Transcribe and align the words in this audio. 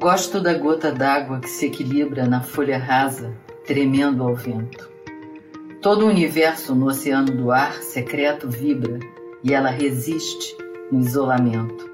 Gosto 0.00 0.40
da 0.40 0.54
gota 0.54 0.92
d'água 0.92 1.40
que 1.40 1.50
se 1.50 1.66
equilibra 1.66 2.24
na 2.24 2.40
folha 2.40 2.78
rasa, 2.78 3.34
tremendo 3.66 4.22
ao 4.22 4.32
vento. 4.32 4.88
Todo 5.82 6.04
o 6.04 6.08
universo 6.08 6.72
no 6.72 6.86
oceano 6.86 7.32
do 7.32 7.50
ar 7.50 7.82
secreto 7.82 8.48
vibra 8.48 9.00
e 9.42 9.52
ela 9.52 9.70
resiste 9.70 10.56
no 10.92 11.00
isolamento. 11.00 11.90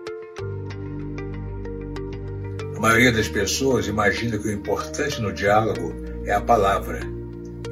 A 2.76 2.80
maioria 2.80 3.10
das 3.10 3.26
pessoas 3.26 3.88
imagina 3.88 4.36
que 4.36 4.48
o 4.48 4.52
importante 4.52 5.22
no 5.22 5.32
diálogo 5.32 5.94
é 6.26 6.34
a 6.34 6.42
palavra. 6.42 7.00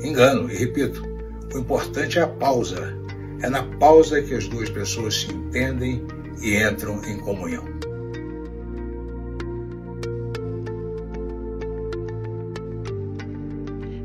Engano, 0.02 0.50
e 0.50 0.56
repito, 0.56 1.02
o 1.54 1.58
importante 1.58 2.18
é 2.18 2.22
a 2.22 2.26
pausa. 2.26 2.96
É 3.42 3.50
na 3.50 3.64
pausa 3.76 4.22
que 4.22 4.34
as 4.34 4.48
duas 4.48 4.70
pessoas 4.70 5.14
se 5.14 5.30
entendem 5.30 6.02
e 6.40 6.56
entram 6.56 7.04
em 7.04 7.18
comunhão. 7.18 7.71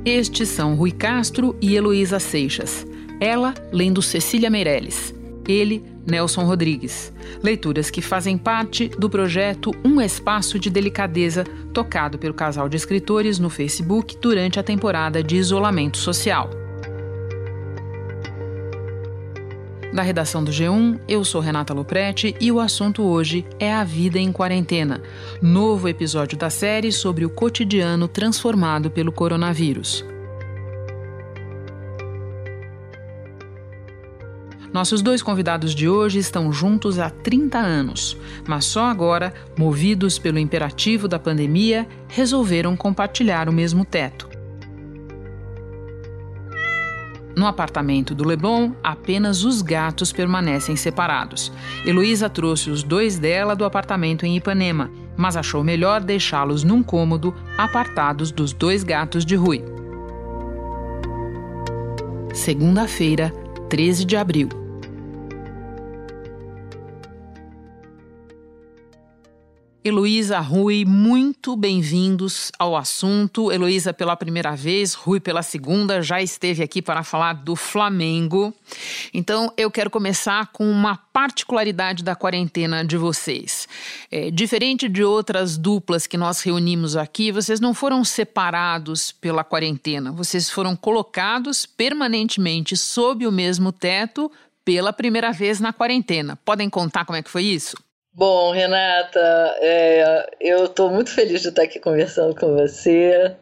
Estes 0.08 0.48
são 0.48 0.74
Rui 0.74 0.92
Castro 0.92 1.54
e 1.60 1.76
Heloísa 1.76 2.18
Seixas. 2.18 2.88
Ela 3.20 3.54
lendo 3.74 4.02
Cecília 4.02 4.50
Meirelles. 4.50 5.14
Ele, 5.46 5.84
Nelson 6.10 6.46
Rodrigues. 6.46 7.12
Leituras 7.44 7.90
que 7.90 8.02
fazem 8.02 8.38
parte 8.38 8.88
do 8.88 9.10
projeto 9.10 9.76
Um 9.84 10.00
Espaço 10.00 10.58
de 10.58 10.70
Delicadeza, 10.70 11.44
tocado 11.74 12.18
pelo 12.18 12.34
casal 12.34 12.70
de 12.70 12.78
escritores 12.78 13.38
no 13.38 13.50
Facebook 13.50 14.18
durante 14.22 14.58
a 14.58 14.64
temporada 14.64 15.22
de 15.22 15.36
isolamento 15.36 15.98
social. 15.98 16.67
Da 19.94 20.02
redação 20.02 20.44
do 20.44 20.52
G1, 20.52 21.00
eu 21.08 21.24
sou 21.24 21.40
Renata 21.40 21.74
Loprete 21.74 22.36
e 22.42 22.52
o 22.52 22.60
assunto 22.60 23.04
hoje 23.04 23.46
é 23.58 23.74
a 23.74 23.86
vida 23.86 24.20
em 24.20 24.32
quarentena, 24.34 25.02
novo 25.42 25.88
episódio 25.88 26.38
da 26.38 26.50
série 26.50 26.92
sobre 26.92 27.26
o 27.26 27.30
cotidiano 27.30 28.08
transformado 28.08 28.92
pelo 28.92 29.14
coronavírus. 29.14 30.06
Nossos 34.74 35.02
dois 35.02 35.24
convidados 35.24 35.74
de 35.74 35.88
hoje 35.88 36.20
estão 36.20 36.52
juntos 36.52 37.00
há 37.00 37.10
30 37.10 37.58
anos, 37.58 38.18
mas 38.46 38.66
só 38.66 38.86
agora, 38.86 39.34
movidos 39.58 40.20
pelo 40.20 40.38
imperativo 40.38 41.08
da 41.08 41.18
pandemia, 41.18 41.88
resolveram 42.10 42.76
compartilhar 42.76 43.48
o 43.48 43.54
mesmo 43.54 43.86
teto. 43.86 44.37
No 47.38 47.46
apartamento 47.46 48.16
do 48.16 48.26
Leblon, 48.26 48.72
apenas 48.84 49.44
os 49.44 49.62
gatos 49.62 50.12
permanecem 50.12 50.76
separados. 50.76 51.52
Heloísa 51.86 52.28
trouxe 52.28 52.72
os 52.72 52.82
dois 52.82 53.20
dela 53.20 53.56
do 53.56 53.64
apartamento 53.64 54.26
em 54.26 54.36
Ipanema, 54.36 54.90
mas 55.16 55.38
achou 55.38 55.64
melhor 55.64 56.02
deixá-los 56.02 56.64
num 56.64 56.82
cômodo, 56.82 57.36
apartados 57.56 58.32
dos 58.32 58.54
dois 58.54 58.84
gatos 58.84 59.24
de 59.24 59.36
Rui. 59.36 59.64
Segunda-feira, 62.34 63.32
13 63.70 64.04
de 64.04 64.18
abril. 64.18 64.67
Heloísa, 69.88 70.40
Rui, 70.42 70.84
muito 70.84 71.56
bem-vindos 71.56 72.52
ao 72.60 72.76
assunto. 72.76 73.54
Heloísa 73.54 73.94
pela 73.94 74.18
primeira 74.18 74.54
vez, 74.54 74.94
Rui 74.94 75.18
pela 75.18 75.42
segunda, 75.42 76.02
já 76.02 76.22
esteve 76.22 76.62
aqui 76.62 76.82
para 76.82 77.04
falar 77.04 77.32
do 77.32 77.56
Flamengo. 77.56 78.54
Então, 79.14 79.50
eu 79.56 79.72
quero 79.72 79.90
começar 79.90 80.48
com 80.48 80.70
uma 80.70 80.98
particularidade 80.98 82.04
da 82.04 82.18
quarentena 82.18 82.84
de 82.84 82.98
vocês. 82.98 83.66
É, 84.12 84.30
diferente 84.30 84.90
de 84.90 85.06
outras 85.06 85.58
duplas 85.58 86.06
que 86.06 86.18
nós 86.18 86.42
reunimos 86.42 86.98
aqui, 86.98 87.32
vocês 87.32 87.62
não 87.62 87.74
foram 87.74 88.04
separados 88.04 89.14
pela 89.14 89.42
quarentena, 89.42 90.12
vocês 90.12 90.50
foram 90.50 90.76
colocados 90.76 91.66
permanentemente 91.66 92.76
sob 92.76 93.26
o 93.26 93.32
mesmo 93.32 93.72
teto 93.72 94.30
pela 94.66 94.92
primeira 94.92 95.32
vez 95.32 95.62
na 95.62 95.72
quarentena. 95.72 96.36
Podem 96.44 96.70
contar 96.70 97.06
como 97.06 97.18
é 97.18 97.24
que 97.24 97.32
foi 97.32 97.44
isso? 97.44 97.87
Bom, 98.18 98.52
Renata, 98.52 99.20
é, 99.62 100.28
eu 100.42 100.66
estou 100.66 100.90
muito 100.90 101.12
feliz 101.12 101.40
de 101.40 101.50
estar 101.50 101.62
aqui 101.62 101.80
conversando 101.80 102.34
com 102.34 102.56
você 102.56 103.36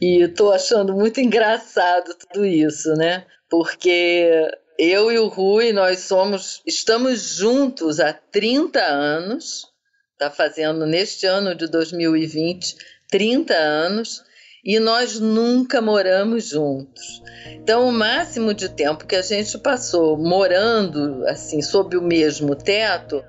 e 0.00 0.22
estou 0.22 0.50
achando 0.50 0.94
muito 0.94 1.20
engraçado 1.20 2.14
tudo 2.14 2.46
isso, 2.46 2.94
né? 2.94 3.26
Porque 3.50 4.50
eu 4.78 5.12
e 5.12 5.18
o 5.18 5.28
Rui, 5.28 5.74
nós 5.74 5.98
somos, 5.98 6.62
estamos 6.66 7.36
juntos 7.36 8.00
há 8.00 8.14
30 8.14 8.80
anos, 8.80 9.66
está 10.14 10.30
fazendo 10.30 10.86
neste 10.86 11.26
ano 11.26 11.54
de 11.54 11.66
2020 11.66 12.76
30 13.10 13.52
anos, 13.52 14.24
e 14.64 14.80
nós 14.80 15.20
nunca 15.20 15.82
moramos 15.82 16.48
juntos. 16.48 17.22
Então, 17.48 17.86
o 17.86 17.92
máximo 17.92 18.54
de 18.54 18.70
tempo 18.70 19.06
que 19.06 19.16
a 19.16 19.20
gente 19.20 19.58
passou 19.58 20.16
morando 20.16 21.22
assim 21.26 21.60
sob 21.60 21.98
o 21.98 22.02
mesmo 22.02 22.56
teto 22.56 23.22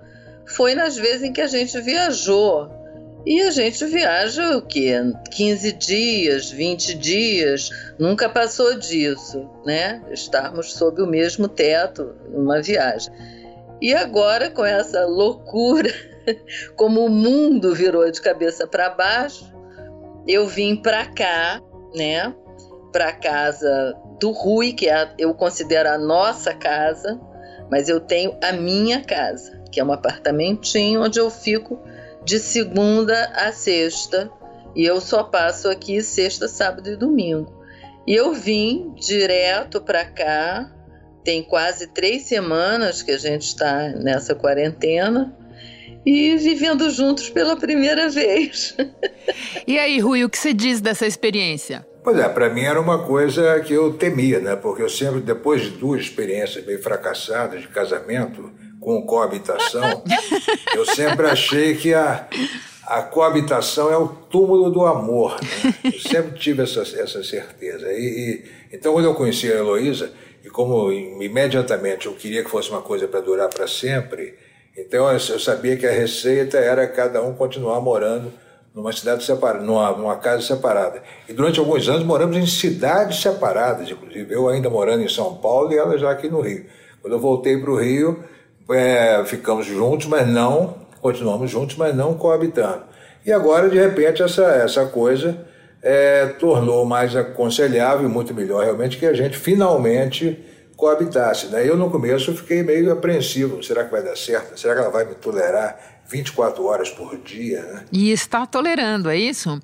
foi 0.45 0.75
nas 0.75 0.95
vezes 0.97 1.23
em 1.23 1.33
que 1.33 1.41
a 1.41 1.47
gente 1.47 1.79
viajou. 1.81 2.69
E 3.25 3.41
a 3.41 3.51
gente 3.51 3.85
viaja 3.85 4.57
o 4.57 4.61
quê? 4.61 4.95
15 5.31 5.71
dias, 5.73 6.51
20 6.51 6.93
dias, 6.95 7.69
nunca 7.97 8.27
passou 8.27 8.77
disso, 8.77 9.49
né? 9.65 10.03
Estarmos 10.11 10.73
sob 10.73 11.01
o 11.01 11.07
mesmo 11.07 11.47
teto 11.47 12.15
numa 12.29 12.61
viagem. 12.61 13.13
E 13.81 13.93
agora, 13.93 14.49
com 14.49 14.65
essa 14.65 15.05
loucura, 15.05 15.89
como 16.75 17.05
o 17.05 17.09
mundo 17.09 17.73
virou 17.73 18.09
de 18.11 18.21
cabeça 18.21 18.67
para 18.67 18.89
baixo, 18.89 19.53
eu 20.27 20.45
vim 20.45 20.75
para 20.75 21.05
cá, 21.05 21.61
né? 21.95 22.35
Para 22.91 23.13
casa 23.13 23.95
do 24.19 24.31
Rui, 24.31 24.73
que 24.73 24.89
é, 24.89 25.13
eu 25.17 25.33
considero 25.33 25.89
a 25.89 25.97
nossa 25.97 26.53
casa, 26.53 27.17
mas 27.71 27.87
eu 27.87 28.01
tenho 28.01 28.37
a 28.43 28.51
minha 28.51 29.01
casa 29.01 29.62
que 29.73 29.79
é 29.79 29.83
um 29.83 29.91
apartamentinho 29.91 31.01
onde 31.01 31.19
eu 31.19 31.31
fico 31.31 31.81
de 32.23 32.37
segunda 32.37 33.25
a 33.35 33.51
sexta 33.51 34.29
e 34.75 34.85
eu 34.85 35.01
só 35.01 35.23
passo 35.23 35.67
aqui 35.67 36.01
sexta, 36.03 36.47
sábado 36.47 36.91
e 36.91 36.95
domingo. 36.95 37.51
E 38.05 38.13
eu 38.13 38.33
vim 38.33 38.93
direto 38.95 39.81
para 39.81 40.05
cá, 40.05 40.71
tem 41.23 41.41
quase 41.41 41.87
três 41.87 42.23
semanas 42.23 43.01
que 43.01 43.11
a 43.11 43.17
gente 43.17 43.43
está 43.43 43.89
nessa 43.89 44.35
quarentena 44.35 45.35
e 46.05 46.35
vivendo 46.37 46.89
juntos 46.91 47.29
pela 47.29 47.55
primeira 47.55 48.09
vez. 48.09 48.75
e 49.65 49.79
aí, 49.79 49.99
Rui, 49.99 50.23
o 50.23 50.29
que 50.29 50.37
você 50.37 50.53
diz 50.53 50.81
dessa 50.81 51.07
experiência? 51.07 51.85
Pois 52.03 52.19
é, 52.19 52.27
para 52.29 52.49
mim 52.49 52.61
era 52.61 52.79
uma 52.79 53.05
coisa 53.05 53.59
que 53.61 53.73
eu 53.73 53.93
temia, 53.93 54.39
né? 54.39 54.55
Porque 54.55 54.83
eu 54.83 54.89
sempre, 54.89 55.21
depois 55.21 55.61
de 55.61 55.69
duas 55.69 56.01
experiências 56.01 56.63
bem 56.63 56.77
fracassadas 56.77 57.61
de 57.61 57.69
casamento, 57.69 58.51
com 58.83 59.01
coabitação, 59.01 60.03
eu 60.75 60.85
sempre 60.85 61.27
achei 61.27 61.75
que 61.75 61.93
a, 61.93 62.27
a 62.85 63.01
coabitação 63.01 63.91
é 63.91 63.97
o 63.97 64.07
túmulo 64.07 64.69
do 64.69 64.85
amor. 64.85 65.39
Né? 65.41 65.73
Eu 65.85 65.99
sempre 65.99 66.37
tive 66.37 66.63
essa, 66.63 66.81
essa 66.81 67.23
certeza. 67.23 67.91
E, 67.91 67.95
e, 68.01 68.75
então, 68.75 68.93
quando 68.93 69.05
eu 69.05 69.15
conheci 69.15 69.51
a 69.51 69.55
Heloísa, 69.55 70.11
e 70.43 70.49
como 70.49 70.91
imediatamente 70.91 72.07
eu 72.07 72.13
queria 72.13 72.43
que 72.43 72.49
fosse 72.49 72.69
uma 72.69 72.81
coisa 72.81 73.07
para 73.07 73.21
durar 73.21 73.49
para 73.49 73.67
sempre, 73.67 74.35
então 74.77 75.07
eu, 75.07 75.13
eu 75.13 75.39
sabia 75.39 75.77
que 75.77 75.87
a 75.87 75.91
receita 75.91 76.57
era 76.57 76.85
cada 76.87 77.21
um 77.21 77.33
continuar 77.33 77.79
morando 77.79 78.31
numa 78.73 78.91
cidade 78.91 79.23
separada, 79.23 79.63
numa, 79.63 79.91
numa, 79.91 80.17
casa 80.17 80.41
separada. 80.41 81.03
E 81.29 81.33
durante 81.33 81.59
alguns 81.59 81.87
anos 81.87 82.03
moramos 82.03 82.35
em 82.35 82.45
cidades 82.45 83.21
separadas, 83.21 83.89
inclusive. 83.89 84.33
Eu 84.33 84.49
ainda 84.49 84.69
morando 84.69 85.03
em 85.03 85.09
São 85.09 85.35
Paulo 85.35 85.71
e 85.71 85.77
ela 85.77 85.97
já 85.97 86.09
aqui 86.09 86.27
no 86.27 86.41
Rio. 86.41 86.65
Quando 86.99 87.13
eu 87.13 87.19
voltei 87.19 87.57
para 87.57 87.69
o 87.69 87.75
Rio, 87.75 88.23
é, 88.69 89.23
ficamos 89.25 89.65
juntos, 89.65 90.07
mas 90.07 90.27
não, 90.27 90.75
continuamos 91.01 91.49
juntos, 91.49 91.75
mas 91.75 91.95
não 91.95 92.13
coabitando. 92.13 92.83
E 93.25 93.31
agora, 93.31 93.69
de 93.69 93.77
repente, 93.77 94.21
essa, 94.21 94.43
essa 94.43 94.85
coisa 94.85 95.45
é, 95.81 96.27
tornou 96.39 96.85
mais 96.85 97.15
aconselhável 97.15 98.07
e 98.07 98.11
muito 98.11 98.33
melhor 98.33 98.63
realmente 98.63 98.97
que 98.97 99.05
a 99.05 99.13
gente 99.13 99.37
finalmente 99.37 100.43
coabitasse. 100.75 101.47
Né? 101.47 101.67
Eu, 101.67 101.77
no 101.77 101.89
começo, 101.89 102.33
fiquei 102.35 102.63
meio 102.63 102.91
apreensivo. 102.91 103.61
Será 103.63 103.83
que 103.83 103.91
vai 103.91 104.03
dar 104.03 104.17
certo? 104.17 104.59
Será 104.59 104.73
que 104.73 104.81
ela 104.81 104.89
vai 104.89 105.05
me 105.05 105.15
tolerar 105.15 105.77
24 106.07 106.65
horas 106.65 106.89
por 106.89 107.17
dia? 107.17 107.61
Né? 107.61 107.85
E 107.91 108.11
está 108.11 108.45
tolerando, 108.45 109.09
é 109.09 109.17
isso? 109.17 109.59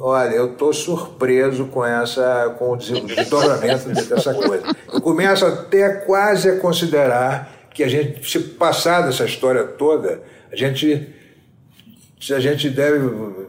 Olha, 0.00 0.30
eu 0.30 0.52
estou 0.52 0.72
surpreso 0.72 1.66
com 1.66 1.84
essa, 1.84 2.54
com 2.56 2.70
o 2.70 2.76
desdobramento 2.76 3.88
dessa 3.88 4.32
coisa. 4.32 4.64
Eu 4.92 5.00
começo 5.00 5.44
até 5.44 5.88
quase 5.88 6.50
a 6.50 6.60
considerar 6.60 7.57
que 7.78 7.84
a 7.84 7.88
gente, 7.88 8.28
se 8.28 8.40
passar 8.40 9.02
dessa 9.02 9.24
história 9.24 9.62
toda, 9.62 10.20
a 10.50 10.56
gente 10.56 11.14
se 12.20 12.34
a 12.34 12.40
gente 12.40 12.68
deve 12.68 12.98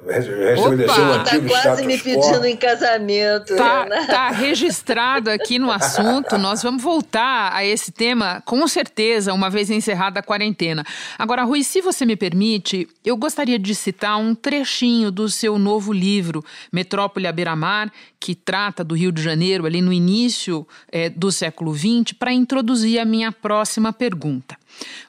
restabelecer 0.08 1.00
o 1.00 1.14
antigo 1.14 1.50
tá 1.50 1.62
quase 1.62 1.86
me 1.86 1.98
pedindo 1.98 2.46
em 2.46 2.56
casamento. 2.56 3.56
Tá, 3.56 3.86
tá 4.06 4.30
registrado 4.30 5.32
aqui 5.32 5.58
no 5.58 5.72
assunto. 5.72 6.38
Nós 6.38 6.62
vamos 6.62 6.84
voltar 6.84 7.52
a 7.54 7.66
esse 7.66 7.92
tema 7.92 8.44
com 8.46 8.68
certeza 8.68 9.34
uma 9.34 9.50
vez 9.50 9.72
encerrada 9.72 10.20
a 10.20 10.24
quarentena. 10.24 10.84
Agora, 11.18 11.44
Rui, 11.44 11.64
se 11.64 11.82
você 11.82 12.06
me 12.06 12.16
permite, 12.16 12.88
eu 13.04 13.18
gostaria 13.18 13.58
de 13.58 13.74
citar 13.74 14.18
um 14.18 14.36
trechinho 14.36 15.10
do 15.10 15.28
seu 15.30 15.58
novo 15.58 15.92
livro, 15.92 16.46
Metrópole 16.72 17.26
à 17.26 17.32
Beira-Mar, 17.32 17.92
que 18.20 18.36
trata 18.36 18.84
do 18.84 18.96
Rio 18.96 19.12
de 19.12 19.22
Janeiro 19.22 19.66
ali 19.66 19.82
no 19.82 19.92
início 19.92 20.68
é, 20.92 21.10
do 21.10 21.32
século 21.32 21.74
XX, 21.74 22.14
para 22.18 22.32
introduzir 22.32 23.00
a 23.00 23.06
minha 23.06 23.32
próxima 23.32 23.92
pergunta. 23.92 24.59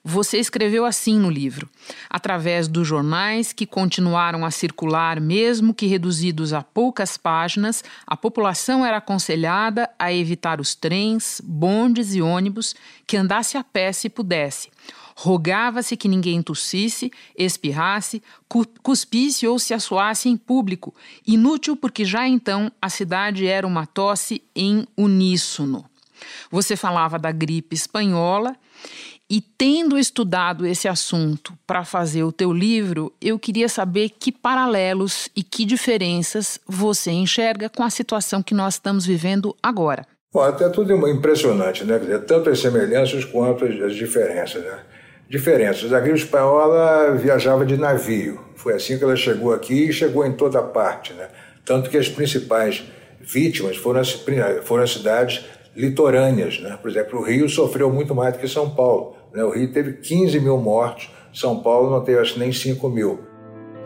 Você 0.02 0.38
escreveu 0.38 0.84
assim 0.84 1.18
no 1.18 1.30
livro: 1.30 1.68
através 2.08 2.68
dos 2.68 2.86
jornais 2.86 3.52
que 3.52 3.66
continuaram 3.66 4.44
a 4.44 4.50
circular, 4.50 5.20
mesmo 5.20 5.74
que 5.74 5.86
reduzidos 5.86 6.52
a 6.52 6.62
poucas 6.62 7.16
páginas, 7.16 7.84
a 8.06 8.16
população 8.16 8.84
era 8.84 8.96
aconselhada 8.96 9.90
a 9.98 10.12
evitar 10.12 10.60
os 10.60 10.74
trens, 10.74 11.40
bondes 11.44 12.14
e 12.14 12.22
ônibus, 12.22 12.74
que 13.06 13.16
andasse 13.16 13.56
a 13.56 13.64
pé 13.64 13.92
se 13.92 14.08
pudesse. 14.08 14.70
Rogava-se 15.22 15.98
que 15.98 16.08
ninguém 16.08 16.42
tossisse, 16.42 17.12
espirrasse, 17.36 18.22
cuspisse 18.82 19.46
ou 19.46 19.58
se 19.58 19.74
assoasse 19.74 20.30
em 20.30 20.36
público, 20.36 20.94
inútil 21.26 21.76
porque 21.76 22.06
já 22.06 22.26
então 22.26 22.72
a 22.80 22.88
cidade 22.88 23.46
era 23.46 23.66
uma 23.66 23.84
tosse 23.84 24.42
em 24.56 24.86
uníssono. 24.96 25.84
Você 26.50 26.74
falava 26.74 27.18
da 27.18 27.30
gripe 27.32 27.74
espanhola 27.74 28.56
e 29.30 29.40
tendo 29.40 29.96
estudado 29.96 30.66
esse 30.66 30.88
assunto 30.88 31.52
para 31.64 31.84
fazer 31.84 32.24
o 32.24 32.32
teu 32.32 32.52
livro, 32.52 33.12
eu 33.22 33.38
queria 33.38 33.68
saber 33.68 34.10
que 34.10 34.32
paralelos 34.32 35.28
e 35.36 35.44
que 35.44 35.64
diferenças 35.64 36.58
você 36.66 37.12
enxerga 37.12 37.68
com 37.68 37.84
a 37.84 37.90
situação 37.90 38.42
que 38.42 38.52
nós 38.52 38.74
estamos 38.74 39.06
vivendo 39.06 39.56
agora. 39.62 40.04
Bom, 40.32 40.40
até 40.42 40.68
tudo 40.68 41.06
é 41.06 41.10
impressionante, 41.10 41.84
né? 41.84 41.98
Dizer, 42.00 42.24
tanto 42.24 42.50
as 42.50 42.58
semelhanças 42.58 43.24
quanto 43.24 43.64
as 43.64 43.94
diferenças, 43.94 44.64
né? 44.64 44.80
Diferenças. 45.28 45.92
A 45.92 46.00
gripe 46.00 46.18
espanhola 46.18 47.14
viajava 47.16 47.64
de 47.64 47.76
navio. 47.76 48.40
Foi 48.56 48.74
assim 48.74 48.98
que 48.98 49.04
ela 49.04 49.14
chegou 49.14 49.52
aqui 49.52 49.88
e 49.88 49.92
chegou 49.92 50.26
em 50.26 50.32
toda 50.32 50.60
parte, 50.60 51.12
né? 51.12 51.28
Tanto 51.64 51.88
que 51.88 51.96
as 51.96 52.08
principais 52.08 52.82
vítimas 53.20 53.76
foram 53.76 54.00
as, 54.00 54.10
foram 54.64 54.82
as 54.82 54.90
cidades 54.90 55.44
litorâneas, 55.76 56.58
né? 56.60 56.76
Por 56.80 56.90
exemplo, 56.90 57.20
o 57.20 57.22
Rio 57.22 57.48
sofreu 57.48 57.90
muito 57.90 58.12
mais 58.12 58.34
do 58.34 58.40
que 58.40 58.48
São 58.48 58.70
Paulo. 58.70 59.19
Né? 59.32 59.42
O 59.44 59.50
Rio 59.50 59.72
teve 59.72 59.94
15 59.94 60.40
mil 60.40 60.58
mortos, 60.58 61.10
São 61.32 61.60
Paulo 61.62 61.90
não 61.90 62.02
teve 62.02 62.18
acho 62.18 62.38
nem 62.38 62.52
5 62.52 62.88
mil. 62.88 63.20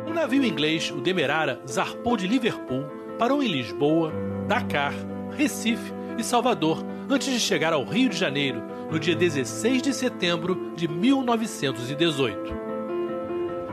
Um 0.06 0.12
navio 0.12 0.44
inglês, 0.44 0.90
o 0.90 1.00
Demerara, 1.00 1.60
zarpou 1.68 2.16
de 2.16 2.26
Liverpool, 2.26 2.84
parou 3.18 3.42
em 3.42 3.48
Lisboa, 3.48 4.12
Dakar, 4.46 4.94
Recife 5.36 5.92
e 6.18 6.22
Salvador, 6.22 6.84
antes 7.08 7.28
de 7.28 7.40
chegar 7.40 7.72
ao 7.72 7.84
Rio 7.84 8.08
de 8.08 8.16
Janeiro, 8.16 8.62
no 8.90 8.98
dia 8.98 9.16
16 9.16 9.82
de 9.82 9.94
setembro 9.94 10.72
de 10.76 10.86
1918. 10.86 12.54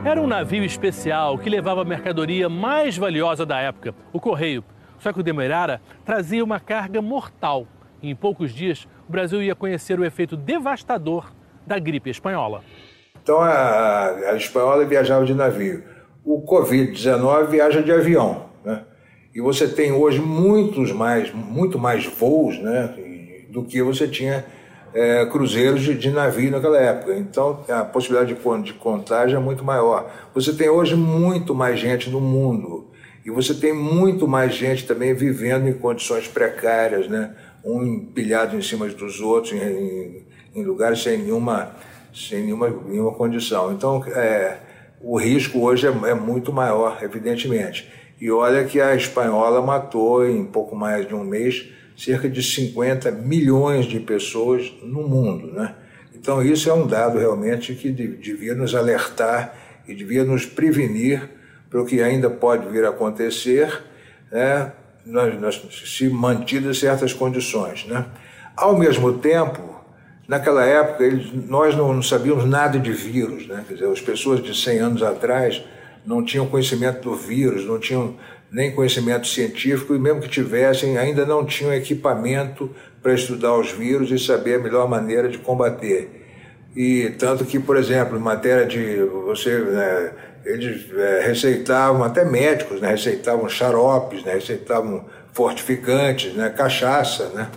Era 0.04 0.20
um 0.20 0.26
navio 0.26 0.64
especial 0.64 1.38
que 1.38 1.48
levava 1.48 1.82
a 1.82 1.84
mercadoria 1.84 2.48
mais 2.48 2.96
valiosa 2.96 3.46
da 3.46 3.60
época, 3.60 3.94
o 4.12 4.18
correio. 4.18 4.64
Só 4.98 5.12
que 5.12 5.20
o 5.20 5.22
Demerara 5.22 5.80
trazia 6.04 6.42
uma 6.42 6.58
carga 6.58 7.00
mortal. 7.00 7.66
E 8.02 8.10
em 8.10 8.16
poucos 8.16 8.52
dias, 8.52 8.88
o 9.08 9.12
Brasil 9.12 9.40
ia 9.40 9.54
conhecer 9.54 10.00
o 10.00 10.04
efeito 10.04 10.36
devastador 10.36 11.32
da 11.66 11.78
gripe 11.78 12.10
espanhola. 12.10 12.62
Então 13.22 13.40
a, 13.40 14.08
a 14.08 14.36
espanhola 14.36 14.84
viajava 14.84 15.24
de 15.24 15.34
navio. 15.34 15.82
O 16.24 16.42
Covid-19 16.42 17.46
viaja 17.48 17.82
de 17.82 17.92
avião. 17.92 18.46
Né? 18.64 18.82
E 19.34 19.40
você 19.40 19.68
tem 19.68 19.92
hoje 19.92 20.20
muitos 20.20 20.92
mais, 20.92 21.32
muito 21.32 21.78
mais 21.78 22.06
voos 22.06 22.58
né, 22.58 22.94
do 23.48 23.64
que 23.64 23.82
você 23.82 24.06
tinha 24.08 24.44
é, 24.94 25.24
cruzeiros 25.26 25.80
de, 25.82 25.94
de, 25.94 26.10
navio 26.10 26.50
naquela 26.50 26.78
época. 26.78 27.14
Então 27.16 27.64
a 27.68 27.84
possibilidade 27.84 28.34
de, 28.34 28.62
de 28.62 28.74
contágio 28.74 29.36
é 29.36 29.40
muito 29.40 29.64
maior. 29.64 30.10
Você 30.34 30.52
tem 30.52 30.68
hoje 30.68 30.94
muito 30.96 31.54
mais 31.54 31.78
gente 31.78 32.10
no 32.10 32.20
mundo. 32.20 32.90
E 33.24 33.30
você 33.30 33.54
tem 33.54 33.72
muito 33.72 34.26
mais 34.26 34.52
gente 34.52 34.84
também 34.84 35.14
vivendo 35.14 35.68
em 35.68 35.72
condições 35.72 36.26
precárias, 36.26 37.08
né? 37.08 37.34
um 37.64 37.82
empilhado 37.84 38.56
em 38.56 38.62
cima 38.62 38.88
dos 38.88 39.20
outros, 39.20 39.52
em, 39.52 40.24
em 40.54 40.64
lugares 40.64 41.02
sem 41.02 41.18
nenhuma, 41.18 41.74
sem 42.14 42.44
nenhuma, 42.44 42.68
nenhuma 42.68 43.12
condição. 43.12 43.72
Então, 43.72 44.04
é, 44.06 44.58
o 45.00 45.18
risco 45.18 45.60
hoje 45.60 45.86
é, 45.86 45.90
é, 45.90 46.14
muito 46.14 46.52
maior, 46.52 46.98
evidentemente. 47.02 47.90
E 48.20 48.30
olha 48.30 48.64
que 48.64 48.80
a 48.80 48.94
espanhola 48.94 49.60
matou 49.60 50.26
em 50.28 50.44
pouco 50.44 50.76
mais 50.76 51.06
de 51.06 51.14
um 51.14 51.24
mês 51.24 51.68
cerca 51.96 52.28
de 52.28 52.42
50 52.42 53.10
milhões 53.10 53.86
de 53.86 53.98
pessoas 54.00 54.72
no 54.82 55.06
mundo, 55.06 55.52
né? 55.52 55.74
Então 56.14 56.42
isso 56.42 56.70
é 56.70 56.72
um 56.72 56.86
dado 56.86 57.18
realmente 57.18 57.74
que 57.74 57.90
devia 57.90 58.54
nos 58.54 58.74
alertar 58.74 59.54
e 59.88 59.94
devia 59.94 60.24
nos 60.24 60.46
prevenir 60.46 61.28
para 61.68 61.82
o 61.82 61.84
que 61.84 62.00
ainda 62.00 62.30
pode 62.30 62.68
vir 62.68 62.84
a 62.84 62.90
acontecer, 62.90 63.82
né? 64.30 64.72
Nós, 65.04 65.40
nós, 65.40 65.82
se 65.84 66.08
mantidas 66.08 66.78
certas 66.78 67.12
condições, 67.12 67.86
né? 67.86 68.06
Ao 68.56 68.78
mesmo 68.78 69.14
tempo, 69.14 69.71
Naquela 70.26 70.64
época, 70.64 71.04
eles, 71.04 71.32
nós 71.48 71.76
não, 71.76 71.92
não, 71.92 72.02
sabíamos 72.02 72.44
nada 72.44 72.78
de 72.78 72.92
vírus, 72.92 73.46
né? 73.46 73.64
Quer 73.66 73.74
dizer, 73.74 73.88
as 73.88 74.00
pessoas 74.00 74.42
de 74.42 74.54
100 74.54 74.78
anos 74.78 75.02
atrás 75.02 75.62
não 76.06 76.24
tinham 76.24 76.46
conhecimento 76.46 77.00
do 77.02 77.14
vírus, 77.14 77.64
não 77.66 77.78
tinham 77.78 78.16
nem 78.50 78.70
conhecimento 78.70 79.26
científico 79.26 79.94
e 79.94 79.98
mesmo 79.98 80.20
que 80.20 80.28
tivessem, 80.28 80.98
ainda 80.98 81.24
não 81.24 81.44
tinham 81.44 81.72
equipamento 81.72 82.70
para 83.02 83.14
estudar 83.14 83.54
os 83.56 83.72
vírus 83.72 84.10
e 84.10 84.18
saber 84.18 84.56
a 84.56 84.58
melhor 84.58 84.88
maneira 84.88 85.28
de 85.28 85.38
combater. 85.38 86.22
E 86.76 87.10
tanto 87.18 87.44
que, 87.44 87.58
por 87.58 87.76
exemplo, 87.76 88.16
em 88.16 88.20
matéria 88.20 88.64
de 88.64 89.02
você, 89.02 89.58
né, 89.58 90.12
eles 90.44 90.86
é, 90.94 91.22
receitavam 91.26 92.02
até 92.04 92.24
médicos, 92.24 92.80
né, 92.80 92.88
receitavam 92.90 93.48
xaropes, 93.48 94.24
né, 94.24 94.34
receitavam 94.34 95.04
fortificantes, 95.32 96.34
né, 96.34 96.50
cachaça, 96.50 97.28
né, 97.34 97.48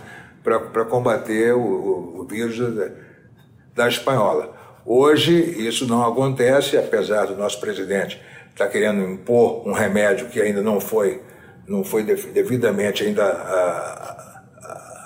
para 0.46 0.84
combater 0.84 1.52
o, 1.52 1.60
o, 1.60 2.20
o 2.20 2.24
vírus 2.24 2.56
da, 2.76 2.90
da 3.74 3.88
espanhola. 3.88 4.54
Hoje 4.84 5.34
isso 5.34 5.88
não 5.88 6.06
acontece, 6.06 6.76
apesar 6.76 7.26
do 7.26 7.36
nosso 7.36 7.58
presidente 7.58 8.22
estar 8.52 8.66
tá 8.66 8.70
querendo 8.70 9.02
impor 9.02 9.66
um 9.66 9.72
remédio 9.72 10.28
que 10.28 10.40
ainda 10.40 10.62
não 10.62 10.80
foi, 10.80 11.20
não 11.66 11.82
foi 11.82 12.04
devidamente 12.04 13.02
ainda 13.02 13.24
a, 13.24 14.36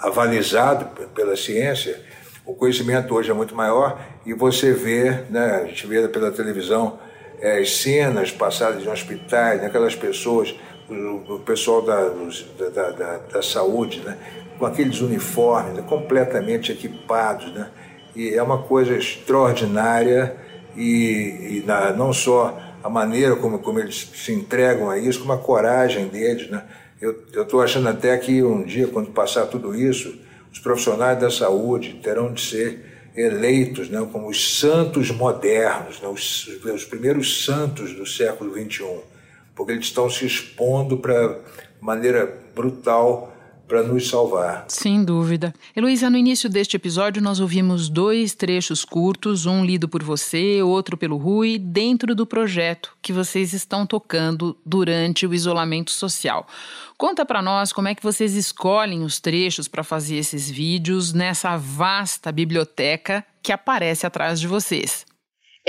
a, 0.03 0.09
avalizado 0.09 1.09
pela 1.15 1.35
ciência. 1.35 1.99
O 2.45 2.55
conhecimento 2.55 3.15
hoje 3.15 3.31
é 3.31 3.35
muito 3.35 3.55
maior 3.55 3.99
e 4.27 4.35
você 4.35 4.75
vê, 4.75 5.25
né, 5.31 5.63
a 5.63 5.67
gente 5.67 5.87
vê 5.87 6.07
pela 6.09 6.31
televisão, 6.31 6.99
é, 7.41 7.65
cenas 7.65 8.31
passadas 8.31 8.85
em 8.85 8.89
hospitais, 8.91 9.65
aquelas 9.65 9.95
pessoas, 9.97 10.55
o, 10.91 11.39
pessoal 11.41 11.83
da, 11.83 12.09
da, 12.75 12.91
da, 12.91 13.19
da, 13.19 13.43
saúde, 13.43 14.01
né, 14.01 14.19
com 14.59 14.67
aqueles 14.67 15.01
uniformes 15.01 15.75
né, 15.75 15.85
completamente 15.89 16.73
equipados, 16.73 17.53
né? 17.53 17.71
E 18.15 18.35
é 18.35 18.43
uma 18.43 18.63
coisa 18.63 18.97
extraordinária 18.97 20.37
e, 20.77 21.61
e 21.61 21.65
na, 21.65 21.93
não 21.93 22.13
só 22.13 22.59
a 22.83 22.89
maneira 22.89 23.37
como, 23.37 23.61
como 23.61 23.79
eles 23.79 24.11
se 24.15 24.33
entregam 24.33 24.91
a 24.91 24.99
isso, 24.99 25.21
como 25.21 25.33
a 25.33 25.39
coragem 25.39 26.09
deles, 26.09 26.51
né? 26.51 26.65
Eu 27.01 27.13
estou 27.43 27.63
achando 27.63 27.89
até 27.89 28.17
que 28.19 28.43
um 28.43 28.63
dia, 28.63 28.87
quando 28.87 29.11
passar 29.11 29.47
tudo 29.47 29.75
isso, 29.75 30.19
os 30.53 30.59
profissionais 30.59 31.19
da 31.19 31.31
saúde 31.31 31.99
terão 32.03 32.33
de 32.33 32.43
ser 32.43 32.91
eleitos 33.17 33.89
né, 33.89 34.07
como 34.13 34.29
os 34.29 34.59
santos 34.59 35.11
modernos, 35.11 36.01
né, 36.01 36.09
os, 36.09 36.47
os 36.47 36.85
primeiros 36.85 37.45
santos 37.45 37.95
do 37.95 38.07
século 38.07 38.53
XXI, 38.53 39.01
porque 39.61 39.73
eles 39.73 39.85
estão 39.85 40.09
se 40.09 40.25
expondo 40.25 40.97
para 40.97 41.39
maneira 41.83 42.41
brutal 42.55 43.31
para 43.69 43.83
nos 43.83 44.09
salvar. 44.09 44.65
Sem 44.69 45.05
dúvida. 45.05 45.55
Heloísa, 45.77 46.09
no 46.09 46.17
início 46.17 46.49
deste 46.49 46.77
episódio 46.77 47.21
nós 47.21 47.41
ouvimos 47.41 47.91
dois 47.91 48.35
trechos 48.35 48.87
curtos, 48.87 49.45
um 49.45 49.63
lido 49.63 49.87
por 49.87 50.03
você, 50.03 50.63
outro 50.63 50.97
pelo 50.97 51.19
Rui, 51.19 51.59
dentro 51.59 52.15
do 52.15 52.25
projeto 52.25 52.97
que 53.03 53.13
vocês 53.13 53.53
estão 53.53 53.87
tocando 53.87 54.57
durante 54.65 55.27
o 55.27 55.35
isolamento 55.35 55.91
social. 55.91 56.47
Conta 56.97 57.27
para 57.27 57.43
nós 57.43 57.71
como 57.71 57.89
é 57.89 57.95
que 57.95 58.03
vocês 58.03 58.35
escolhem 58.35 59.05
os 59.05 59.21
trechos 59.21 59.69
para 59.69 59.85
fazer 59.85 60.17
esses 60.17 60.49
vídeos 60.49 61.13
nessa 61.13 61.59
vasta 61.59 62.33
biblioteca 62.33 63.23
que 63.43 63.53
aparece 63.53 64.07
atrás 64.07 64.41
de 64.41 64.47
vocês. 64.47 65.10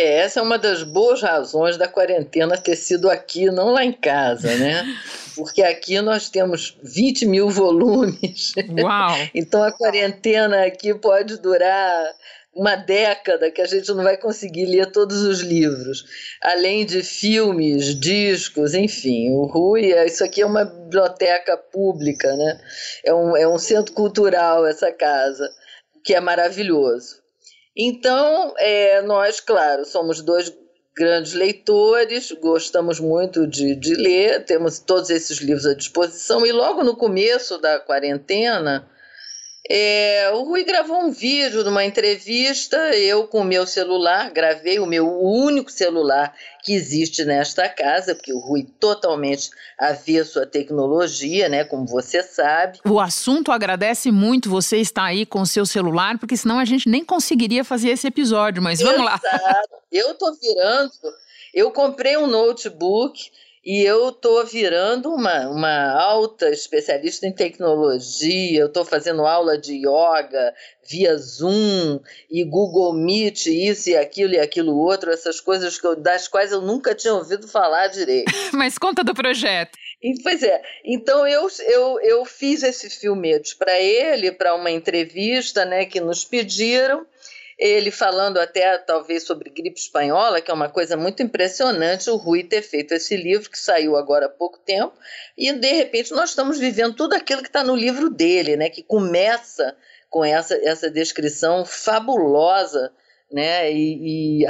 É, 0.01 0.17
essa 0.22 0.39
é 0.39 0.43
uma 0.43 0.58
das 0.58 0.81
boas 0.81 1.22
razões 1.22 1.77
da 1.77 1.88
quarentena 1.88 2.58
ter 2.58 2.75
sido 2.75 3.08
aqui, 3.08 3.46
não 3.46 3.70
lá 3.70 3.86
em 3.86 3.93
casa, 3.93 4.55
né? 4.55 4.84
Porque 5.36 5.62
aqui 5.62 6.01
nós 6.01 6.27
temos 6.27 6.75
20 6.81 7.27
mil 7.27 7.50
volumes. 7.50 8.51
Uau! 8.81 9.12
então 9.34 9.63
a 9.63 9.72
quarentena 9.72 10.65
aqui 10.65 10.93
pode 10.96 11.39
durar 11.39 12.15
uma 12.53 12.75
década 12.75 13.51
que 13.51 13.62
a 13.62 13.67
gente 13.67 13.88
não 13.89 14.03
vai 14.03 14.17
conseguir 14.17 14.65
ler 14.65 14.91
todos 14.91 15.22
os 15.22 15.39
livros, 15.39 16.03
além 16.41 16.84
de 16.84 17.03
filmes, 17.03 17.98
discos, 17.98 18.74
enfim. 18.74 19.29
O 19.29 19.46
Rui, 19.46 19.93
é, 19.93 20.08
isso 20.08 20.24
aqui 20.24 20.41
é 20.41 20.46
uma 20.46 20.65
biblioteca 20.65 21.55
pública, 21.58 22.36
né? 22.36 22.60
É 23.05 23.13
um, 23.13 23.38
é 23.38 23.48
um 23.48 23.60
centro 23.60 23.93
cultural 23.93 24.65
essa 24.65 24.91
casa, 24.91 25.48
que 26.03 26.15
é 26.15 26.20
maravilhoso. 26.20 27.21
Então, 27.75 28.54
é, 28.58 29.01
nós, 29.01 29.40
claro, 29.40 29.86
somos 29.86 30.22
dois 30.22 30.54
grandes 30.96 31.34
leitores, 31.34 32.32
gostamos 32.34 33.00
muito 33.00 33.48
de, 33.48 33.75
de 33.75 33.96
ler, 33.96 34.44
temos 34.46 34.80
todos 34.80 35.10
esses 35.10 35.38
livros 35.40 35.66
à 35.66 35.74
disposição, 35.74 36.46
e 36.46 36.51
logo 36.51 36.84
no 36.84 36.96
começo 36.96 37.58
da 37.58 37.80
quarentena, 37.80 38.90
é, 39.74 40.30
o 40.34 40.44
Rui 40.44 40.66
gravou 40.66 41.01
um 41.01 41.12
vídeo 41.12 41.63
numa 41.63 41.86
entrevista, 41.86 42.78
eu 42.94 43.25
com 43.25 43.40
o 43.40 43.46
meu 43.46 43.66
celular, 43.66 44.30
gravei 44.30 44.80
o 44.80 44.86
meu 44.86 45.08
único 45.08 45.72
celular 45.72 46.36
que 46.62 46.74
existe 46.74 47.24
nesta 47.24 47.70
casa, 47.70 48.13
porque 48.13 48.34
o 48.34 48.40
Rui 48.40 48.68
totalmente 48.82 49.50
avesso 49.80 50.42
à 50.42 50.46
tecnologia, 50.46 51.48
né, 51.48 51.63
como 51.63 51.86
você 51.86 52.22
sabe. 52.22 52.80
O 52.86 53.00
assunto 53.00 53.50
agradece 53.50 54.12
muito 54.12 54.50
você 54.50 54.75
estar 54.75 55.06
aí 55.06 55.25
com 55.25 55.40
o 55.40 55.48
seu 55.48 55.66
celular, 55.66 56.20
porque 56.20 56.36
senão 56.36 56.60
a 56.60 56.66
gente 56.66 56.90
nem 56.90 57.06
conseguiria 57.06 57.63
fazer 57.63 57.92
esse 57.92 58.06
episódio, 58.06 58.62
mas 58.62 58.82
vamos 58.82 59.00
Exato. 59.00 59.25
lá. 59.25 59.62
Eu 59.90 60.13
tô 60.16 60.34
virando, 60.34 60.92
eu 61.54 61.72
comprei 61.72 62.18
um 62.18 62.28
notebook 62.28 63.32
e 63.63 63.84
eu 63.84 64.10
estou 64.10 64.44
virando 64.44 65.13
uma, 65.13 65.48
uma 65.48 65.91
alta 65.91 66.50
especialista 66.50 67.27
em 67.27 67.32
tecnologia, 67.32 68.60
eu 68.60 68.68
estou 68.68 68.84
fazendo 68.84 69.25
aula 69.25 69.56
de 69.56 69.75
yoga 69.75 70.53
via 70.84 71.15
Zoom 71.15 72.00
e 72.30 72.44
Google 72.44 72.94
Meet, 72.94 73.46
isso 73.46 73.91
e 73.91 73.96
aquilo 73.96 74.34
e 74.34 74.39
aquilo 74.39 74.75
outro, 74.75 75.12
essas 75.12 75.39
coisas 75.39 75.80
que 75.80 75.86
eu, 75.86 75.96
das 75.96 76.27
quais 76.27 76.51
eu 76.51 76.62
nunca 76.62 76.96
tinha 76.96 77.13
ouvido 77.13 77.48
falar 77.48 77.88
direito. 77.88 78.32
Mas 78.51 78.80
conta 78.80 79.03
do 79.03 79.13
projeto. 79.13 79.77
E, 80.01 80.20
pois 80.24 80.41
é, 80.41 80.60
então 80.84 81.27
eu, 81.27 81.48
eu, 81.68 82.00
eu 82.01 82.25
fiz 82.25 82.63
esse 82.63 82.89
filmete 82.89 83.56
para 83.56 83.80
ele, 83.80 84.32
para 84.32 84.56
uma 84.56 84.72
entrevista 84.72 85.63
né, 85.63 85.86
que 85.86 86.01
nos 86.01 86.25
pediram, 86.25 87.06
ele 87.62 87.91
falando 87.91 88.39
até 88.39 88.75
talvez 88.80 89.24
sobre 89.24 89.51
gripe 89.51 89.80
espanhola, 89.80 90.41
que 90.41 90.50
é 90.50 90.53
uma 90.53 90.68
coisa 90.68 90.98
muito 90.98 91.22
impressionante, 91.22 92.10
o 92.10 92.15
Rui 92.15 92.44
ter 92.44 92.63
feito 92.63 92.91
esse 92.96 93.15
livro 93.15 93.51
que 93.51 93.60
saiu 93.60 93.96
agora 93.96 94.25
há 94.25 94.30
pouco 94.30 94.58
tempo, 94.58 94.98
e 95.38 95.53
de 95.53 95.72
repente 95.72 96.12
nós 96.12 96.32
estamos 96.32 96.58
vivendo 96.58 96.96
tudo 96.96 97.13
aquilo 97.13 97.44
que 97.44 97.50
está 97.50 97.63
no 97.63 97.75
livro 97.75 98.10
dele, 98.10 98.58
né, 98.58 98.68
que 98.68 98.82
começa 98.82 99.77
com 100.10 100.25
essa, 100.25 100.56
essa 100.56 100.89
descrição 100.89 101.63
fabulosa 101.63 102.91
né, 103.32 103.72
e, 103.72 104.41
e 104.41 104.48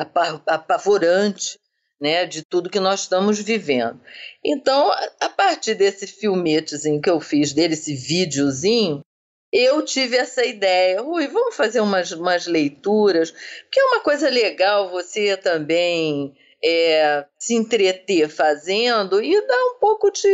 apavorante 0.48 1.60
né, 2.00 2.26
de 2.26 2.44
tudo 2.44 2.70
que 2.70 2.80
nós 2.80 3.02
estamos 3.02 3.38
vivendo. 3.40 4.00
Então, 4.44 4.90
a 5.20 5.30
partir 5.30 5.76
desse 5.76 6.08
filmetezinho 6.08 7.02
que 7.02 7.10
eu 7.10 7.20
fiz 7.20 7.52
dele, 7.52 7.74
esse 7.74 7.94
videozinho, 7.94 9.04
eu 9.52 9.84
tive 9.84 10.16
essa 10.16 10.46
ideia, 10.46 11.04
ui, 11.04 11.28
vamos 11.28 11.56
fazer 11.56 11.82
umas, 11.82 12.12
umas 12.12 12.48
leituras, 12.48 13.32
porque 13.32 13.80
é 13.80 13.86
uma 13.86 14.00
coisa 14.00 14.30
legal 14.30 14.90
você 14.90 15.36
também 15.36 16.34
é, 16.64 17.26
se 17.38 17.56
entreter 17.56 18.30
fazendo 18.30 19.22
e 19.22 19.48
dar 19.48 19.66
um 19.66 19.80
pouco 19.80 20.12
de 20.12 20.28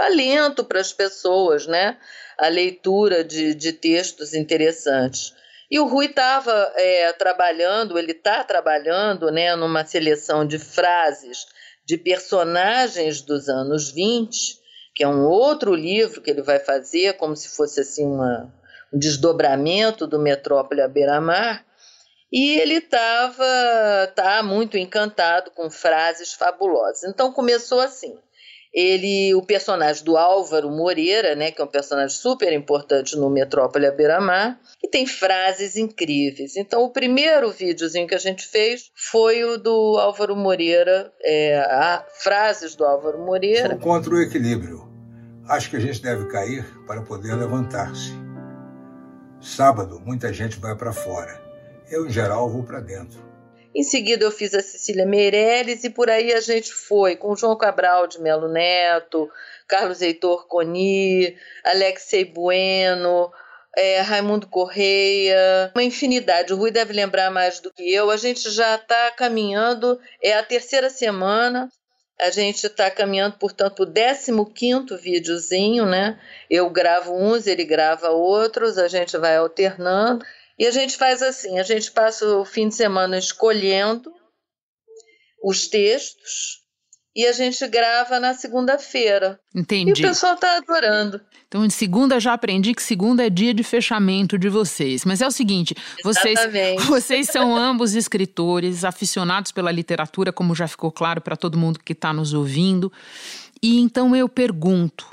alento 0.00 0.64
para 0.64 0.80
as 0.80 0.92
pessoas, 0.92 1.66
né? 1.66 1.96
A 2.38 2.48
leitura 2.48 3.22
de, 3.22 3.54
de 3.54 3.72
textos 3.72 4.34
interessantes. 4.34 5.32
E 5.70 5.78
o 5.78 5.86
Rui 5.86 6.06
estava 6.06 6.72
é, 6.74 7.12
trabalhando, 7.12 7.96
ele 7.96 8.12
está 8.12 8.42
trabalhando 8.42 9.30
né, 9.30 9.54
numa 9.54 9.84
seleção 9.84 10.44
de 10.44 10.58
frases 10.58 11.46
de 11.86 11.96
personagens 11.96 13.20
dos 13.22 13.48
anos 13.48 13.90
20, 13.90 14.59
que 15.00 15.04
é 15.04 15.08
um 15.08 15.24
outro 15.24 15.74
livro 15.74 16.20
que 16.20 16.30
ele 16.30 16.42
vai 16.42 16.58
fazer, 16.58 17.14
como 17.14 17.34
se 17.34 17.48
fosse 17.48 17.80
assim 17.80 18.04
uma, 18.04 18.52
um 18.92 18.98
desdobramento 18.98 20.06
do 20.06 20.18
Metrópole 20.18 20.82
à 20.82 20.88
beira-mar, 20.88 21.64
e 22.30 22.58
ele 22.58 22.74
estava 22.74 24.12
tá 24.14 24.42
muito 24.42 24.76
encantado 24.76 25.52
com 25.52 25.70
frases 25.70 26.34
fabulosas. 26.34 27.04
Então 27.04 27.32
começou 27.32 27.80
assim. 27.80 28.14
Ele, 28.74 29.34
o 29.34 29.40
personagem 29.40 30.04
do 30.04 30.18
Álvaro 30.18 30.70
Moreira, 30.70 31.34
né, 31.34 31.50
que 31.50 31.62
é 31.62 31.64
um 31.64 31.66
personagem 31.66 32.14
super 32.14 32.52
importante 32.52 33.16
no 33.16 33.30
Metrópole 33.30 33.86
à 33.86 33.90
beira-mar, 33.90 34.60
e 34.84 34.86
tem 34.86 35.06
frases 35.06 35.76
incríveis. 35.76 36.56
Então, 36.56 36.84
o 36.84 36.90
primeiro 36.90 37.50
videozinho 37.50 38.06
que 38.06 38.14
a 38.14 38.18
gente 38.18 38.46
fez 38.46 38.90
foi 38.94 39.42
o 39.44 39.56
do 39.56 39.96
Álvaro 39.98 40.36
Moreira, 40.36 41.10
é, 41.24 41.58
a, 41.58 42.06
frases 42.20 42.76
do 42.76 42.84
Álvaro 42.84 43.18
Moreira. 43.24 43.76
Contra 43.78 44.12
o 44.12 44.20
equilíbrio. 44.20 44.89
Acho 45.50 45.68
que 45.68 45.74
a 45.74 45.80
gente 45.80 46.00
deve 46.00 46.26
cair 46.26 46.64
para 46.86 47.02
poder 47.02 47.34
levantar-se. 47.34 48.12
Sábado, 49.40 49.98
muita 49.98 50.32
gente 50.32 50.60
vai 50.60 50.76
para 50.76 50.92
fora. 50.92 51.42
Eu, 51.90 52.06
em 52.06 52.10
geral, 52.10 52.48
vou 52.48 52.62
para 52.62 52.78
dentro. 52.78 53.20
Em 53.74 53.82
seguida, 53.82 54.24
eu 54.24 54.30
fiz 54.30 54.54
a 54.54 54.62
Cecília 54.62 55.04
Meirelles 55.04 55.82
e 55.82 55.90
por 55.90 56.08
aí 56.08 56.32
a 56.32 56.40
gente 56.40 56.72
foi 56.72 57.16
com 57.16 57.34
João 57.34 57.58
Cabral 57.58 58.06
de 58.06 58.20
Melo 58.20 58.46
Neto, 58.46 59.28
Carlos 59.66 60.00
Heitor 60.00 60.46
Coni, 60.46 61.36
Alexei 61.64 62.24
Bueno, 62.24 63.32
é, 63.76 64.02
Raimundo 64.02 64.46
Correia, 64.46 65.72
uma 65.74 65.82
infinidade. 65.82 66.52
O 66.52 66.56
Rui 66.56 66.70
deve 66.70 66.92
lembrar 66.92 67.28
mais 67.28 67.58
do 67.58 67.72
que 67.72 67.92
eu. 67.92 68.08
A 68.12 68.16
gente 68.16 68.48
já 68.50 68.76
está 68.76 69.10
caminhando, 69.16 69.98
é 70.22 70.32
a 70.32 70.44
terceira 70.44 70.88
semana 70.88 71.68
a 72.20 72.30
gente 72.30 72.66
está 72.66 72.90
caminhando, 72.90 73.36
portanto, 73.38 73.82
o 73.82 74.46
15 74.46 74.96
videozinho, 75.00 75.86
né? 75.86 76.20
Eu 76.48 76.68
gravo 76.70 77.14
uns, 77.14 77.46
ele 77.46 77.64
grava 77.64 78.10
outros, 78.10 78.78
a 78.78 78.88
gente 78.88 79.16
vai 79.16 79.36
alternando. 79.36 80.24
E 80.58 80.66
a 80.66 80.70
gente 80.70 80.96
faz 80.96 81.22
assim: 81.22 81.58
a 81.58 81.62
gente 81.62 81.90
passa 81.90 82.26
o 82.26 82.44
fim 82.44 82.68
de 82.68 82.74
semana 82.74 83.18
escolhendo 83.18 84.12
os 85.42 85.66
textos 85.66 86.59
e 87.14 87.26
a 87.26 87.32
gente 87.32 87.66
grava 87.68 88.20
na 88.20 88.34
segunda-feira. 88.34 89.38
Entendi. 89.54 89.90
E 89.90 89.92
o 89.92 90.08
pessoal 90.08 90.34
está 90.34 90.56
adorando. 90.56 91.20
Então, 91.48 91.64
em 91.64 91.70
segunda 91.70 92.20
já 92.20 92.32
aprendi 92.32 92.74
que 92.74 92.82
segunda 92.82 93.26
é 93.26 93.30
dia 93.30 93.52
de 93.52 93.64
fechamento 93.64 94.38
de 94.38 94.48
vocês. 94.48 95.04
Mas 95.04 95.20
é 95.20 95.26
o 95.26 95.30
seguinte, 95.30 95.74
vocês, 96.04 96.38
vocês 96.86 97.26
são 97.26 97.56
ambos 97.56 97.94
escritores, 97.94 98.84
aficionados 98.84 99.50
pela 99.50 99.72
literatura, 99.72 100.32
como 100.32 100.54
já 100.54 100.68
ficou 100.68 100.92
claro 100.92 101.20
para 101.20 101.36
todo 101.36 101.58
mundo 101.58 101.80
que 101.84 101.92
está 101.92 102.12
nos 102.12 102.32
ouvindo. 102.32 102.92
E 103.62 103.80
então 103.80 104.14
eu 104.14 104.28
pergunto, 104.28 105.06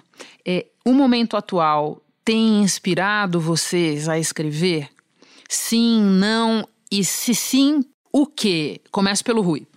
é, 0.45 0.67
o 0.85 0.93
momento 0.93 1.35
atual 1.35 2.01
tem 2.23 2.61
inspirado 2.61 3.39
vocês 3.39 4.07
a 4.07 4.19
escrever? 4.19 4.89
Sim, 5.49 6.01
não 6.01 6.67
e 6.91 7.03
se 7.03 7.35
sim, 7.35 7.83
o 8.11 8.25
quê? 8.25 8.81
Começo 8.91 9.23
pelo 9.23 9.41
Rui. 9.41 9.67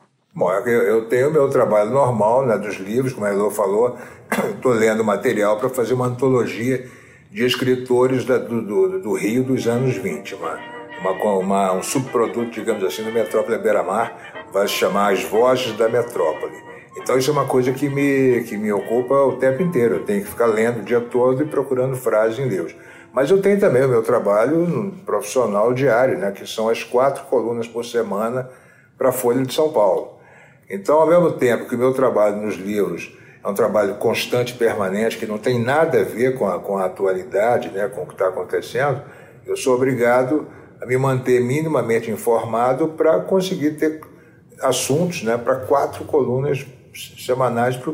Bom, 0.41 0.51
é 0.51 0.63
eu 0.67 1.05
tenho 1.05 1.31
meu 1.31 1.51
trabalho 1.51 1.91
normal, 1.91 2.47
né, 2.47 2.57
dos 2.57 2.77
livros, 2.77 3.13
como 3.13 3.27
a 3.27 3.31
Elô 3.31 3.51
falou, 3.51 3.99
estou 4.57 4.73
lendo 4.73 5.05
material 5.05 5.59
para 5.59 5.69
fazer 5.69 5.93
uma 5.93 6.07
antologia 6.07 6.89
de 7.31 7.45
escritores 7.45 8.25
da, 8.25 8.39
do, 8.39 8.63
do, 8.63 9.03
do, 9.03 9.13
Rio 9.13 9.45
dos 9.45 9.69
anos 9.69 9.99
20, 9.99 10.37
uma, 10.37 10.59
uma, 11.03 11.33
uma, 11.35 11.73
um 11.75 11.83
subproduto, 11.83 12.53
digamos 12.53 12.83
assim, 12.83 13.03
do 13.03 13.13
Metrópole 13.13 13.59
Beira-Mar, 13.59 14.17
vai 14.51 14.67
se 14.67 14.73
chamar 14.73 15.13
As 15.13 15.23
Vozes 15.25 15.77
da 15.77 15.91
Metrópole. 15.91 16.55
Então 16.97 17.19
isso 17.19 17.29
é 17.29 17.35
uma 17.35 17.45
coisa 17.45 17.71
que 17.73 17.91
me, 17.91 18.43
que 18.45 18.57
me 18.57 18.73
ocupa 18.73 19.13
o 19.17 19.37
tempo 19.37 19.63
inteiro, 19.63 19.97
eu 19.97 20.05
tenho 20.07 20.23
que 20.25 20.31
ficar 20.31 20.47
lendo 20.47 20.81
o 20.81 20.83
dia 20.83 21.03
todo 21.03 21.43
e 21.43 21.47
procurando 21.47 21.97
frases 21.97 22.39
em 22.39 22.49
livros. 22.49 22.75
Mas 23.13 23.31
eu 23.31 23.43
tenho 23.43 23.61
também 23.61 23.85
o 23.85 23.89
meu 23.89 24.03
trabalho 24.03 24.95
profissional 25.05 25.75
diário, 25.75 26.17
né, 26.17 26.31
que 26.31 26.47
são 26.47 26.71
as 26.71 26.83
quatro 26.83 27.25
colunas 27.25 27.69
por 27.69 27.85
semana 27.85 28.49
para 28.97 29.11
a 29.11 29.13
Folha 29.13 29.43
de 29.43 29.53
São 29.53 29.71
Paulo. 29.71 30.19
Então, 30.71 31.00
ao 31.00 31.07
mesmo 31.07 31.33
tempo 31.33 31.69
que 31.69 31.75
o 31.75 31.79
meu 31.79 31.93
trabalho 31.93 32.37
nos 32.37 32.55
livros 32.55 33.12
é 33.43 33.49
um 33.49 33.55
trabalho 33.55 33.97
constante, 33.97 34.55
permanente, 34.55 35.19
que 35.19 35.27
não 35.27 35.37
tem 35.37 35.59
nada 35.59 36.00
a 36.00 36.05
ver 36.05 36.39
com 36.39 36.47
a, 36.49 36.61
com 36.61 36.79
a 36.79 36.85
atualidade, 36.85 37.71
né, 37.71 37.89
com 37.89 38.03
o 38.03 38.07
que 38.07 38.12
está 38.12 38.29
acontecendo, 38.29 39.03
eu 39.45 39.57
sou 39.57 39.75
obrigado 39.75 40.47
a 40.81 40.87
me 40.87 40.97
manter 40.97 41.41
minimamente 41.41 42.11
informado 42.11 42.89
para 42.89 43.19
conseguir 43.21 43.73
ter 43.73 44.00
assuntos 44.61 45.25
né, 45.25 45.37
para 45.37 45.57
quatro 45.57 46.05
colunas 46.05 46.65
semanais 47.19 47.77
para 47.77 47.93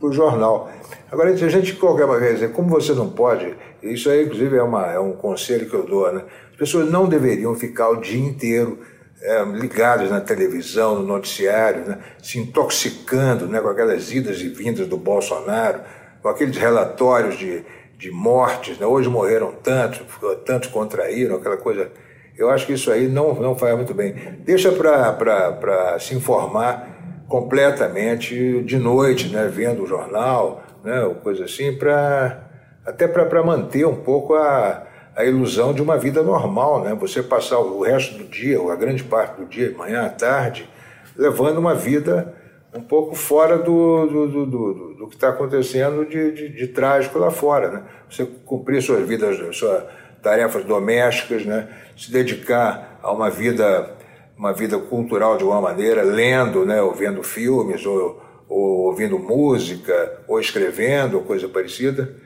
o 0.00 0.12
jornal. 0.12 0.70
Agora, 1.10 1.30
a 1.30 1.36
gente 1.36 1.74
qualquer 1.74 2.04
uma 2.04 2.18
vez, 2.18 2.50
como 2.52 2.68
você 2.68 2.92
não 2.94 3.10
pode, 3.10 3.54
isso 3.82 4.10
aí 4.10 4.24
inclusive 4.24 4.56
é, 4.56 4.62
uma, 4.62 4.90
é 4.90 4.98
um 4.98 5.12
conselho 5.12 5.68
que 5.68 5.74
eu 5.74 5.84
dou, 5.84 6.10
né? 6.12 6.24
as 6.50 6.56
pessoas 6.56 6.90
não 6.90 7.08
deveriam 7.08 7.54
ficar 7.54 7.90
o 7.90 7.96
dia 7.96 8.20
inteiro 8.20 8.78
é, 9.22 9.44
ligados 9.44 10.10
na 10.10 10.20
televisão, 10.20 10.96
no 10.96 11.06
noticiário, 11.06 11.84
né, 11.86 11.98
se 12.20 12.38
intoxicando 12.38 13.46
né, 13.46 13.60
com 13.60 13.68
aquelas 13.68 14.12
idas 14.12 14.40
e 14.40 14.48
vindas 14.48 14.88
do 14.88 14.96
Bolsonaro, 14.96 15.80
com 16.20 16.28
aqueles 16.28 16.56
relatórios 16.56 17.38
de, 17.38 17.64
de 17.96 18.10
mortes. 18.10 18.78
Né, 18.78 18.86
hoje 18.86 19.08
morreram 19.08 19.52
tantos, 19.52 20.02
tantos 20.44 20.68
contraíram, 20.70 21.36
aquela 21.36 21.56
coisa 21.56 21.90
Eu 22.36 22.50
acho 22.50 22.66
que 22.66 22.72
isso 22.72 22.90
aí 22.90 23.06
não, 23.06 23.32
não 23.34 23.54
faz 23.54 23.76
muito 23.76 23.94
bem. 23.94 24.14
Deixa 24.40 24.72
para 24.72 25.98
se 26.00 26.14
informar 26.14 27.24
completamente 27.28 28.62
de 28.64 28.76
noite, 28.76 29.28
né, 29.28 29.48
vendo 29.50 29.84
o 29.84 29.86
jornal, 29.86 30.64
né, 30.82 31.14
coisa 31.22 31.44
assim, 31.44 31.76
pra, 31.76 32.42
até 32.84 33.06
para 33.06 33.44
manter 33.44 33.86
um 33.86 33.96
pouco 33.96 34.34
a, 34.34 34.84
a 35.14 35.24
ilusão 35.24 35.74
de 35.74 35.82
uma 35.82 35.98
vida 35.98 36.22
normal, 36.22 36.82
né? 36.82 36.94
Você 36.94 37.22
passar 37.22 37.58
o 37.58 37.82
resto 37.82 38.16
do 38.16 38.24
dia, 38.24 38.60
ou 38.60 38.70
a 38.70 38.76
grande 38.76 39.04
parte 39.04 39.40
do 39.40 39.46
dia, 39.46 39.74
manhã 39.76 40.06
à 40.06 40.08
tarde, 40.08 40.68
levando 41.16 41.58
uma 41.58 41.74
vida 41.74 42.34
um 42.74 42.80
pouco 42.80 43.14
fora 43.14 43.58
do, 43.58 44.06
do, 44.06 44.28
do, 44.28 44.46
do, 44.46 44.94
do 44.94 45.08
que 45.08 45.14
está 45.14 45.28
acontecendo 45.28 46.06
de, 46.06 46.32
de, 46.32 46.48
de, 46.48 46.66
trágico 46.68 47.18
lá 47.18 47.30
fora. 47.30 47.70
Né? 47.70 47.82
Você 48.08 48.24
cumprir 48.46 48.82
suas 48.82 49.06
vidas, 49.06 49.56
suas 49.56 49.84
tarefas 50.22 50.64
domésticas, 50.64 51.44
né? 51.44 51.68
se 51.96 52.10
dedicar 52.10 52.98
a 53.02 53.12
uma 53.12 53.28
vida, 53.28 53.94
uma 54.36 54.54
vida 54.54 54.78
cultural 54.78 55.36
de 55.36 55.42
alguma 55.42 55.60
maneira, 55.60 56.02
lendo, 56.02 56.64
né? 56.64 56.80
ou 56.80 56.94
vendo 56.94 57.22
filmes, 57.22 57.84
ou, 57.84 58.22
ou 58.48 58.86
ouvindo 58.86 59.18
música, 59.18 60.20
ou 60.26 60.40
escrevendo, 60.40 61.18
ou 61.18 61.24
coisa 61.24 61.46
parecida. 61.48 62.16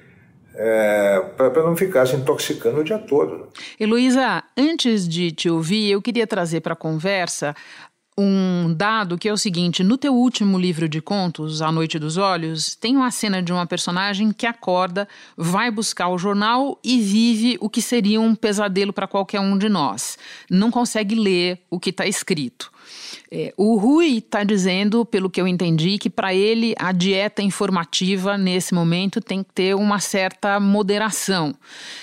É, 0.58 1.20
para 1.36 1.62
não 1.62 1.76
ficar 1.76 2.06
se 2.06 2.16
intoxicando 2.16 2.80
o 2.80 2.84
dia 2.84 2.98
todo. 2.98 3.48
Heloísa, 3.78 4.42
antes 4.56 5.06
de 5.06 5.30
te 5.30 5.50
ouvir, 5.50 5.90
eu 5.90 6.00
queria 6.00 6.26
trazer 6.26 6.60
para 6.60 6.72
a 6.72 6.76
conversa 6.76 7.54
um 8.18 8.72
dado 8.74 9.18
que 9.18 9.28
é 9.28 9.32
o 9.32 9.36
seguinte: 9.36 9.84
no 9.84 9.98
teu 9.98 10.14
último 10.14 10.58
livro 10.58 10.88
de 10.88 11.00
contos, 11.02 11.60
A 11.60 11.70
Noite 11.70 11.98
dos 11.98 12.16
Olhos, 12.16 12.74
tem 12.74 12.96
uma 12.96 13.10
cena 13.10 13.42
de 13.42 13.52
uma 13.52 13.66
personagem 13.66 14.32
que 14.32 14.46
acorda, 14.46 15.06
vai 15.36 15.70
buscar 15.70 16.08
o 16.08 16.18
jornal 16.18 16.78
e 16.82 17.00
vive 17.00 17.58
o 17.60 17.68
que 17.68 17.82
seria 17.82 18.20
um 18.20 18.34
pesadelo 18.34 18.92
para 18.92 19.06
qualquer 19.06 19.40
um 19.40 19.58
de 19.58 19.68
nós. 19.68 20.16
Não 20.50 20.70
consegue 20.70 21.14
ler 21.14 21.60
o 21.70 21.78
que 21.78 21.90
está 21.90 22.06
escrito. 22.06 22.70
É, 23.30 23.52
o 23.56 23.76
Rui 23.76 24.18
está 24.18 24.44
dizendo, 24.44 25.04
pelo 25.04 25.28
que 25.28 25.40
eu 25.40 25.46
entendi, 25.46 25.98
que 25.98 26.08
para 26.08 26.32
ele 26.32 26.74
a 26.78 26.92
dieta 26.92 27.42
informativa 27.42 28.38
nesse 28.38 28.72
momento 28.72 29.20
tem 29.20 29.42
que 29.42 29.52
ter 29.52 29.74
uma 29.74 29.98
certa 29.98 30.60
moderação. 30.60 31.54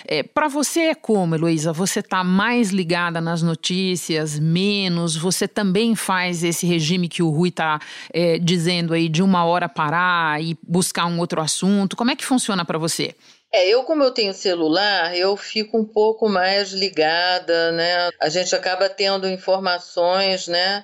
É, 0.05 0.21
para 0.21 0.47
você 0.47 0.81
é 0.81 0.95
como, 0.95 1.35
Heloísa? 1.35 1.71
Você 1.71 2.01
está 2.01 2.23
mais 2.23 2.71
ligada 2.71 3.21
nas 3.21 3.41
notícias, 3.41 4.37
menos? 4.37 5.15
Você 5.15 5.47
também 5.47 5.95
faz 5.95 6.43
esse 6.43 6.65
regime 6.65 7.07
que 7.07 7.23
o 7.23 7.29
Rui 7.29 7.49
está 7.49 7.79
é, 8.13 8.37
dizendo 8.37 8.93
aí 8.93 9.07
de 9.07 9.23
uma 9.23 9.45
hora 9.45 9.69
parar 9.69 10.41
e 10.41 10.57
buscar 10.67 11.05
um 11.05 11.19
outro 11.19 11.41
assunto? 11.41 11.95
Como 11.95 12.11
é 12.11 12.15
que 12.15 12.25
funciona 12.25 12.65
para 12.65 12.77
você? 12.77 13.15
É, 13.55 13.69
eu 13.69 13.83
como 13.83 14.03
eu 14.03 14.09
tenho 14.09 14.33
celular, 14.33 15.15
eu 15.15 15.37
fico 15.37 15.77
um 15.77 15.85
pouco 15.85 16.27
mais 16.27 16.73
ligada, 16.73 17.71
né? 17.71 18.09
A 18.19 18.27
gente 18.27 18.55
acaba 18.55 18.89
tendo 18.89 19.29
informações, 19.29 20.47
né? 20.47 20.83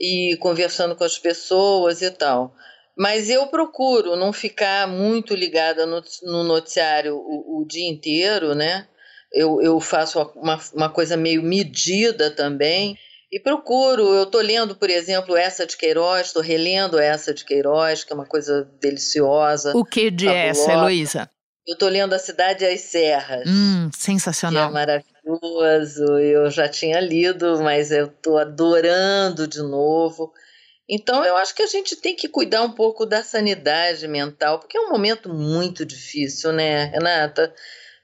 E 0.00 0.36
conversando 0.40 0.96
com 0.96 1.04
as 1.04 1.18
pessoas 1.18 2.00
e 2.00 2.10
tal. 2.10 2.54
Mas 2.96 3.30
eu 3.30 3.46
procuro 3.46 4.16
não 4.16 4.32
ficar 4.32 4.88
muito 4.88 5.34
ligada 5.34 5.86
no, 5.86 6.02
no 6.22 6.44
noticiário 6.44 7.16
o, 7.16 7.60
o, 7.60 7.66
dia 7.66 7.88
inteiro, 7.88 8.54
né? 8.54 8.86
Eu, 9.32 9.60
eu 9.62 9.78
faço 9.80 10.20
uma, 10.34 10.58
uma 10.74 10.88
coisa 10.88 11.16
meio 11.16 11.42
medida 11.42 12.30
também. 12.30 12.98
E 13.30 13.38
procuro, 13.38 14.02
eu 14.02 14.24
estou 14.24 14.40
lendo, 14.40 14.74
por 14.74 14.90
exemplo, 14.90 15.36
essa 15.36 15.64
de 15.64 15.76
Queiroz, 15.76 16.26
estou 16.26 16.42
relendo 16.42 16.98
essa 16.98 17.32
de 17.32 17.44
Queiroz, 17.44 18.02
que 18.02 18.12
é 18.12 18.16
uma 18.16 18.26
coisa 18.26 18.68
deliciosa. 18.80 19.76
O 19.76 19.84
que 19.84 20.10
de 20.10 20.26
fabulosa. 20.26 20.48
essa, 20.48 20.72
Heloísa? 20.72 21.30
Eu 21.66 21.74
estou 21.74 21.88
lendo 21.88 22.14
A 22.14 22.18
Cidade 22.18 22.64
e 22.64 22.68
as 22.68 22.80
Serras. 22.80 23.44
Hum, 23.46 23.90
sensacional. 23.96 24.64
Que 24.64 24.70
é 24.70 24.72
maravilhoso. 24.72 26.18
Eu 26.18 26.50
já 26.50 26.68
tinha 26.68 27.00
lido, 27.00 27.60
mas 27.62 27.90
eu 27.90 28.06
estou 28.06 28.38
adorando 28.38 29.46
de 29.46 29.60
novo. 29.60 30.32
Então, 30.88 31.24
eu 31.24 31.36
acho 31.36 31.54
que 31.54 31.62
a 31.62 31.66
gente 31.66 31.94
tem 31.94 32.16
que 32.16 32.28
cuidar 32.28 32.62
um 32.62 32.72
pouco 32.72 33.06
da 33.06 33.22
sanidade 33.22 34.08
mental, 34.08 34.58
porque 34.58 34.76
é 34.76 34.80
um 34.80 34.90
momento 34.90 35.32
muito 35.32 35.84
difícil, 35.84 36.52
né, 36.52 36.86
Renata? 36.86 37.54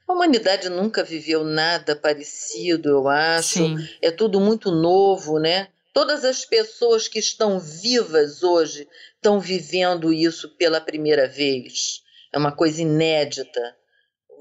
A 0.07 0.13
humanidade 0.13 0.69
nunca 0.69 1.03
viveu 1.03 1.43
nada 1.43 1.95
parecido, 1.97 2.87
eu 2.87 3.09
acho. 3.09 3.55
Sim. 3.55 3.89
É 4.01 4.09
tudo 4.09 4.39
muito 4.39 4.71
novo, 4.71 5.37
né? 5.37 5.67
Todas 5.91 6.23
as 6.23 6.45
pessoas 6.45 7.09
que 7.09 7.19
estão 7.19 7.59
vivas 7.59 8.41
hoje 8.41 8.87
estão 9.15 9.37
vivendo 9.39 10.13
isso 10.13 10.47
pela 10.55 10.79
primeira 10.79 11.27
vez 11.27 12.06
é 12.33 12.37
uma 12.37 12.51
coisa 12.51 12.81
inédita. 12.81 13.75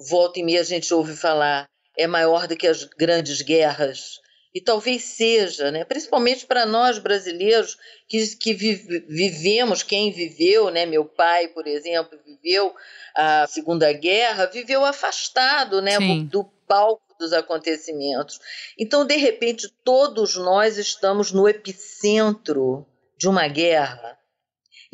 Volta 0.08 0.40
e 0.40 0.42
meia 0.42 0.60
a 0.60 0.64
gente 0.64 0.92
ouve 0.92 1.16
falar, 1.16 1.68
é 1.96 2.06
maior 2.06 2.46
do 2.46 2.56
que 2.56 2.66
as 2.66 2.84
grandes 2.84 3.40
guerras. 3.42 4.20
E 4.54 4.60
talvez 4.60 5.02
seja, 5.02 5.70
né? 5.70 5.84
principalmente 5.84 6.46
para 6.46 6.64
nós 6.64 6.98
brasileiros 6.98 7.76
que, 8.08 8.36
que 8.36 8.54
vivemos, 8.54 9.82
quem 9.82 10.10
viveu, 10.10 10.70
né? 10.70 10.86
meu 10.86 11.04
pai, 11.04 11.48
por 11.48 11.66
exemplo, 11.66 12.18
viveu 12.24 12.74
a 13.14 13.46
Segunda 13.46 13.92
Guerra, 13.92 14.46
viveu 14.46 14.82
afastado 14.84 15.82
né? 15.82 15.98
do 16.30 16.44
palco 16.66 17.02
dos 17.18 17.32
acontecimentos. 17.34 18.40
Então, 18.78 19.04
de 19.04 19.16
repente, 19.16 19.70
todos 19.84 20.36
nós 20.36 20.78
estamos 20.78 21.32
no 21.32 21.46
epicentro 21.46 22.86
de 23.18 23.28
uma 23.28 23.48
guerra 23.48 24.18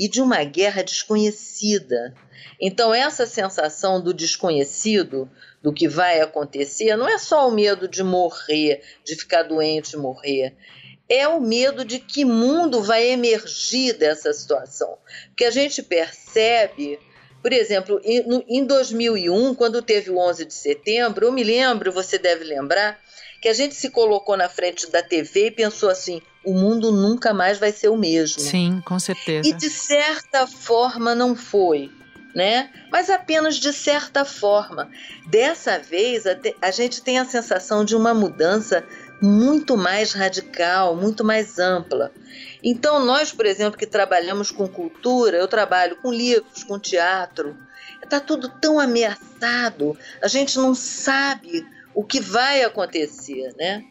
e 0.03 0.09
de 0.09 0.21
uma 0.21 0.43
guerra 0.43 0.83
desconhecida. 0.83 2.13
Então, 2.61 2.93
essa 2.93 3.25
sensação 3.25 4.03
do 4.03 4.13
desconhecido, 4.13 5.31
do 5.63 5.73
que 5.73 5.87
vai 5.87 6.21
acontecer, 6.21 6.97
não 6.97 7.09
é 7.09 7.19
só 7.19 7.47
o 7.47 7.53
medo 7.53 7.87
de 7.87 8.03
morrer, 8.03 8.83
de 9.05 9.15
ficar 9.15 9.45
doente 9.45 9.93
e 9.93 9.97
morrer. 9.97 10.57
É 11.09 11.29
o 11.29 11.41
medo 11.41 11.85
de 11.85 12.01
que 12.01 12.25
mundo 12.25 12.83
vai 12.83 13.11
emergir 13.11 13.93
dessa 13.93 14.33
situação. 14.33 14.99
Porque 15.29 15.45
a 15.45 15.53
gente 15.53 15.81
percebe, 15.85 16.99
por 17.41 17.53
exemplo, 17.53 18.01
em 18.05 18.65
2001, 18.65 19.55
quando 19.55 19.81
teve 19.83 20.11
o 20.11 20.19
11 20.19 20.47
de 20.47 20.55
setembro, 20.55 21.27
eu 21.27 21.33
me 21.33 21.45
lembro, 21.45 21.93
você 21.93 22.19
deve 22.19 22.43
lembrar, 22.43 22.99
que 23.41 23.49
a 23.49 23.53
gente 23.53 23.77
se 23.77 23.89
colocou 23.89 24.37
na 24.37 24.49
frente 24.49 24.91
da 24.91 25.01
TV 25.01 25.47
e 25.47 25.51
pensou 25.53 25.91
assim: 25.91 26.21
o 26.45 26.55
mundo 26.55 26.91
nunca 26.91 27.33
mais 27.33 27.59
vai 27.59 27.73
ser 27.73 27.89
o 27.89 27.97
mesmo. 27.97 28.41
Sim, 28.41 28.83
com 28.85 28.99
certeza. 28.99 29.49
E 29.49 29.53
de 29.53 29.71
certa 29.71 30.47
forma 30.47 31.15
não 31.15 31.35
foi. 31.35 31.91
Né? 32.35 32.71
Mas 32.91 33.11
apenas 33.11 33.57
de 33.57 33.73
certa 33.75 34.25
forma. 34.25 34.91
Dessa 35.27 35.79
vez, 35.79 36.27
a, 36.27 36.35
te, 36.35 36.57
a 36.63 36.71
gente 36.71 37.03
tem 37.03 37.19
a 37.19 37.27
sensação 37.27 37.85
de 37.85 37.95
uma 37.95 38.15
mudança 38.15 38.83
muito 39.21 39.77
mais 39.77 40.13
radical, 40.13 40.97
muito 40.97 41.23
mais 41.23 41.59
ampla. 41.59 42.11
Então, 42.65 43.05
nós, 43.05 43.33
por 43.33 43.45
exemplo, 43.45 43.79
que 43.79 43.87
trabalhamos 43.87 44.51
com 44.51 44.67
cultura, 44.67 45.37
eu 45.37 45.47
trabalho 45.47 45.97
com 45.97 46.11
livros, 46.11 46.65
com 46.65 46.79
teatro, 46.79 47.55
está 48.03 48.19
tudo 48.19 48.49
tão 48.49 48.81
ameaçado, 48.81 49.97
a 50.21 50.29
gente 50.29 50.59
não 50.59 50.75
sabe 50.75 51.67
o 51.95 52.03
que 52.03 52.21
vai 52.21 52.63
acontecer, 52.63 53.55
né? 53.57 53.85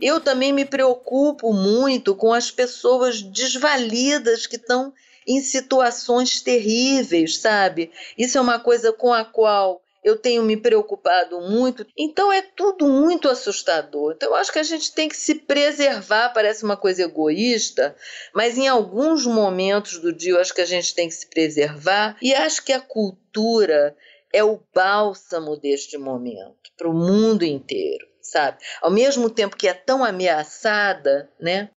Eu 0.00 0.20
também 0.20 0.52
me 0.52 0.64
preocupo 0.64 1.52
muito 1.52 2.14
com 2.14 2.32
as 2.32 2.50
pessoas 2.50 3.22
desvalidas 3.22 4.46
que 4.46 4.56
estão 4.56 4.92
em 5.26 5.40
situações 5.40 6.40
terríveis, 6.40 7.38
sabe? 7.38 7.90
Isso 8.16 8.38
é 8.38 8.40
uma 8.40 8.58
coisa 8.58 8.92
com 8.92 9.12
a 9.12 9.24
qual 9.24 9.82
eu 10.02 10.16
tenho 10.16 10.42
me 10.42 10.56
preocupado 10.56 11.40
muito. 11.40 11.86
Então 11.96 12.32
é 12.32 12.42
tudo 12.42 12.88
muito 12.88 13.28
assustador. 13.28 14.14
Então 14.16 14.30
eu 14.30 14.34
acho 14.34 14.52
que 14.52 14.58
a 14.58 14.64
gente 14.64 14.92
tem 14.92 15.08
que 15.08 15.16
se 15.16 15.34
preservar, 15.34 16.30
parece 16.30 16.64
uma 16.64 16.76
coisa 16.76 17.02
egoísta, 17.02 17.94
mas 18.34 18.56
em 18.56 18.66
alguns 18.66 19.26
momentos 19.26 19.98
do 19.98 20.12
dia 20.12 20.32
eu 20.32 20.40
acho 20.40 20.54
que 20.54 20.62
a 20.62 20.66
gente 20.66 20.94
tem 20.94 21.08
que 21.08 21.14
se 21.14 21.26
preservar 21.26 22.16
e 22.22 22.34
acho 22.34 22.64
que 22.64 22.72
a 22.72 22.80
cultura 22.80 23.96
é 24.32 24.42
o 24.44 24.60
bálsamo 24.74 25.56
deste 25.56 25.98
momento 25.98 26.70
para 26.76 26.88
o 26.88 26.94
mundo 26.94 27.44
inteiro, 27.44 28.06
sabe? 28.30 28.58
Ao 28.80 28.90
mesmo 28.90 29.28
tempo 29.28 29.56
que 29.56 29.66
é 29.66 29.74
tão 29.74 30.04
ameaçada, 30.04 31.28
né, 31.40 31.70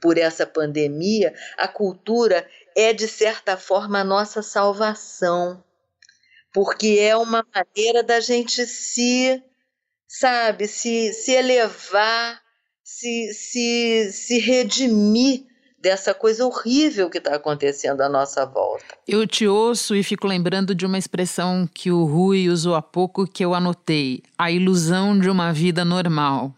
por 0.00 0.16
essa 0.16 0.46
pandemia, 0.46 1.34
a 1.56 1.68
cultura 1.68 2.48
é 2.76 2.92
de 2.92 3.06
certa 3.06 3.56
forma 3.56 4.00
a 4.00 4.04
nossa 4.04 4.42
salvação, 4.42 5.62
porque 6.52 6.98
é 7.00 7.16
uma 7.16 7.44
maneira 7.54 8.02
da 8.02 8.20
gente 8.20 8.64
se, 8.66 9.42
sabe, 10.08 10.66
se, 10.66 11.12
se 11.12 11.32
elevar, 11.32 12.40
se, 12.82 13.34
se, 13.34 14.12
se 14.12 14.38
redimir 14.38 15.44
dessa 15.82 16.14
coisa 16.14 16.46
horrível 16.46 17.10
que 17.10 17.18
está 17.18 17.34
acontecendo 17.34 18.02
à 18.02 18.08
nossa 18.08 18.46
volta. 18.46 18.84
Eu 19.06 19.26
te 19.26 19.48
ouço 19.48 19.96
e 19.96 20.02
fico 20.04 20.28
lembrando 20.28 20.76
de 20.76 20.86
uma 20.86 20.96
expressão 20.96 21.68
que 21.74 21.90
o 21.90 22.04
Rui 22.04 22.48
usou 22.48 22.76
há 22.76 22.80
pouco 22.80 23.26
que 23.26 23.44
eu 23.44 23.52
anotei: 23.52 24.22
a 24.38 24.50
ilusão 24.50 25.18
de 25.18 25.28
uma 25.28 25.52
vida 25.52 25.84
normal. 25.84 26.54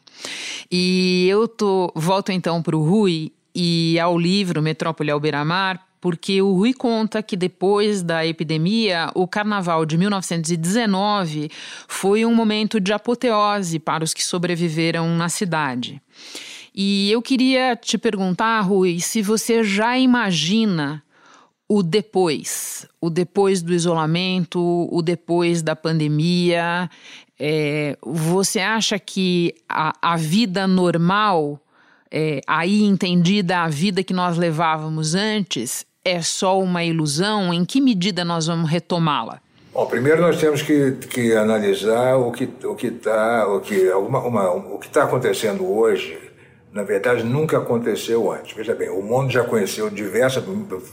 E 0.71 1.27
eu 1.29 1.49
tô, 1.49 1.91
volto 1.95 2.31
então 2.31 2.63
para 2.63 2.77
o 2.77 2.85
Rui 2.85 3.33
e 3.55 3.99
ao 3.99 4.19
livro 4.19 4.61
Metrópole 4.61 5.11
ao 5.11 5.19
Beira-Mar, 5.19 5.83
porque 6.01 6.43
o 6.43 6.53
Rui 6.53 6.75
conta 6.75 7.23
que 7.23 7.35
depois 7.35 8.03
da 8.03 8.27
epidemia, 8.27 9.11
o 9.15 9.27
carnaval 9.27 9.87
de 9.87 9.97
1919 9.97 11.51
foi 11.89 12.27
um 12.27 12.35
momento 12.35 12.79
de 12.79 12.93
apoteose 12.93 13.79
para 13.79 14.05
os 14.05 14.13
que 14.13 14.23
sobreviveram 14.23 15.09
na 15.17 15.31
cidade. 15.31 16.03
E 16.75 17.11
eu 17.13 17.23
queria 17.23 17.77
te 17.77 17.97
perguntar, 17.97 18.61
Rui, 18.63 18.99
se 18.99 19.23
você 19.23 19.63
já 19.63 19.97
imagina 19.97 21.05
o 21.69 21.83
depois, 21.83 22.87
o 23.01 23.09
depois 23.09 23.63
do 23.63 23.73
isolamento, 23.73 24.89
o 24.91 25.01
depois 25.01 25.63
da 25.63 25.77
pandemia. 25.77 26.91
É, 27.39 27.97
você 28.03 28.61
acha 28.61 28.99
que 28.99 29.55
a, 29.69 29.93
a 30.03 30.17
vida 30.17 30.67
normal, 30.67 31.61
é, 32.11 32.41
aí 32.47 32.83
entendida 32.83 33.59
a 33.59 33.69
vida 33.69 34.03
que 34.03 34.13
nós 34.13 34.37
levávamos 34.37 35.15
antes, 35.15 35.87
é 36.05 36.21
só 36.21 36.61
uma 36.61 36.85
ilusão? 36.85 37.55
Em 37.55 37.65
que 37.65 37.81
medida 37.81 38.25
nós 38.25 38.47
vamos 38.47 38.69
retomá-la? 38.69 39.41
Bom, 39.73 39.87
primeiro 39.87 40.21
nós 40.21 40.39
temos 40.39 40.63
que, 40.63 40.93
que 41.11 41.35
analisar 41.35 42.17
o 42.17 42.31
que 42.31 42.49
o 42.65 42.77
que 42.77 42.87
está 42.87 43.49
o 43.49 43.61
que 43.61 43.91
uma, 43.91 44.21
uma, 44.21 44.51
o 44.53 44.79
que 44.79 44.87
está 44.87 45.03
acontecendo 45.03 45.67
hoje. 45.67 46.24
Na 46.75 46.83
verdade, 46.83 47.23
nunca 47.23 47.57
aconteceu 47.57 48.31
antes. 48.31 48.55
Veja 48.55 48.75
bem, 48.75 48.91
o 48.91 49.01
mundo 49.01 49.31
já 49.31 49.45
conheceu 49.45 49.89
diversas, 49.89 50.45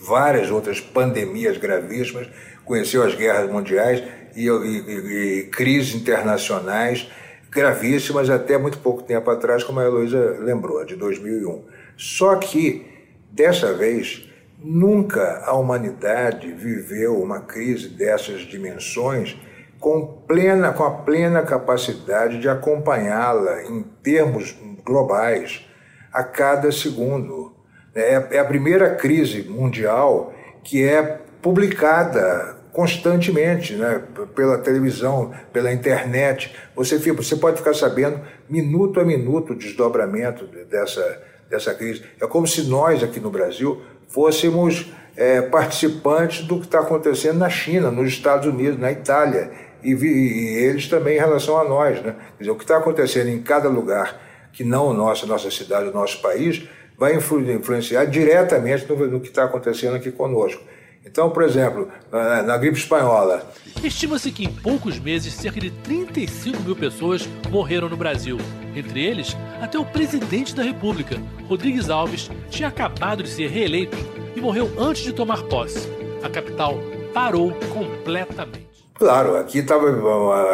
várias 0.08 0.50
outras 0.52 0.80
pandemias 0.80 1.58
gravíssimas, 1.58 2.30
conheceu 2.64 3.04
as 3.04 3.16
guerras 3.16 3.50
mundiais 3.52 4.04
e, 4.36 4.48
e, 4.48 5.40
e 5.40 5.44
crises 5.48 5.96
internacionais 5.96 7.10
gravíssimas 7.50 8.30
até 8.30 8.58
muito 8.58 8.78
pouco 8.78 9.02
tempo 9.02 9.30
atrás, 9.30 9.64
como 9.64 9.80
a 9.80 9.84
Heloísa 9.84 10.38
lembrou, 10.40 10.86
de 10.86 10.96
2001. 10.96 11.66
Só 11.98 12.36
que, 12.36 12.86
dessa 13.34 13.74
vez, 13.74 14.32
Nunca 14.64 15.42
a 15.44 15.54
humanidade 15.54 16.52
viveu 16.52 17.20
uma 17.20 17.40
crise 17.40 17.90
dessas 17.90 18.42
dimensões 18.42 19.36
com, 19.80 20.06
plena, 20.28 20.72
com 20.72 20.84
a 20.84 20.92
plena 20.92 21.42
capacidade 21.42 22.40
de 22.40 22.48
acompanhá-la 22.48 23.64
em 23.64 23.82
termos 24.04 24.56
globais 24.86 25.68
a 26.14 26.24
cada 26.24 26.72
segundo. 26.72 27.54
É, 27.94 28.28
é 28.32 28.40
a 28.40 28.46
primeira 28.46 28.96
crise 28.96 29.44
mundial 29.44 30.34
que 30.64 30.84
é 30.84 31.20
publicada 31.42 32.58
constantemente, 32.72 33.76
né, 33.76 34.02
pela 34.36 34.58
televisão, 34.58 35.34
pela 35.52 35.74
internet. 35.74 36.56
Você, 36.76 37.00
fica, 37.00 37.22
você 37.22 37.36
pode 37.36 37.58
ficar 37.58 37.74
sabendo 37.74 38.22
minuto 38.50 39.00
a 39.00 39.04
minuto 39.04 39.54
o 39.54 39.56
desdobramento 39.56 40.46
dessa, 40.70 41.22
dessa 41.50 41.74
crise. 41.74 42.04
É 42.20 42.28
como 42.28 42.48
se 42.48 42.64
nós 42.64 43.04
aqui 43.04 43.20
no 43.20 43.30
Brasil 43.30 43.82
fôssemos 44.08 44.92
é, 45.18 45.42
participantes 45.42 46.46
do 46.46 46.60
que 46.60 46.66
está 46.66 46.80
acontecendo 46.80 47.40
na 47.40 47.50
China, 47.50 47.92
nos 47.92 48.10
Estados 48.10 48.48
Unidos, 48.48 48.80
na 48.80 48.92
Itália, 48.92 49.52
e, 49.84 49.94
e, 49.94 50.64
eles 50.64 50.88
também 50.88 51.18
em 51.18 51.20
relação 51.20 51.58
a 51.58 51.64
nós. 51.64 52.02
Né? 52.02 52.16
Quer 52.38 52.44
dizer, 52.44 52.52
o 52.52 52.56
que 52.56 52.64
está 52.64 52.78
acontecendo 52.78 53.30
em 53.30 53.42
cada 53.42 53.68
lugar 53.68 54.31
que 54.54 54.64
não 54.64 54.88
o 54.88 54.94
nosso, 54.94 55.26
nossa 55.28 55.50
cidade, 55.50 55.90
o 55.90 55.94
nosso 55.94 56.22
país, 56.22 56.64
vai 56.98 57.16
influenciar 57.16 58.06
diretamente 58.06 58.88
no, 58.88 59.08
no 59.08 59.20
que 59.20 59.30
está 59.30 59.46
acontecendo 59.46 59.96
aqui 59.96 60.12
conosco. 60.12 60.64
Então, 61.04 61.32
por 61.32 61.44
exemplo, 61.44 61.92
na, 62.12 62.44
na 62.44 62.58
gripe 62.58 62.78
espanhola. 62.78 63.52
Estima-se 63.84 64.32
que 64.32 64.46
em 64.46 64.54
poucos 64.54 65.00
meses 65.00 65.34
cerca 65.34 65.60
de 65.60 65.72
35 65.72 66.62
mil 66.62 66.76
pessoas 66.76 67.28
morreram 67.50 67.90
no 67.90 67.98
Brasil. 67.98 68.38
Entre 68.76 69.04
eles, 69.04 69.36
até 69.60 69.80
o 69.80 69.86
presidente 69.86 70.56
da 70.56 70.62
República, 70.62 71.18
Rodrigues 71.48 71.90
Alves, 71.90 72.30
tinha 72.50 72.68
acabado 72.68 73.24
de 73.24 73.30
ser 73.30 73.50
reeleito 73.50 73.98
e 74.36 74.40
morreu 74.40 74.72
antes 74.78 75.02
de 75.04 75.12
tomar 75.12 75.42
posse. 75.44 75.90
A 76.22 76.30
capital 76.30 76.78
parou 77.14 77.52
completamente. 77.74 78.71
Claro, 79.02 79.36
aqui 79.36 79.64
tava, 79.64 79.90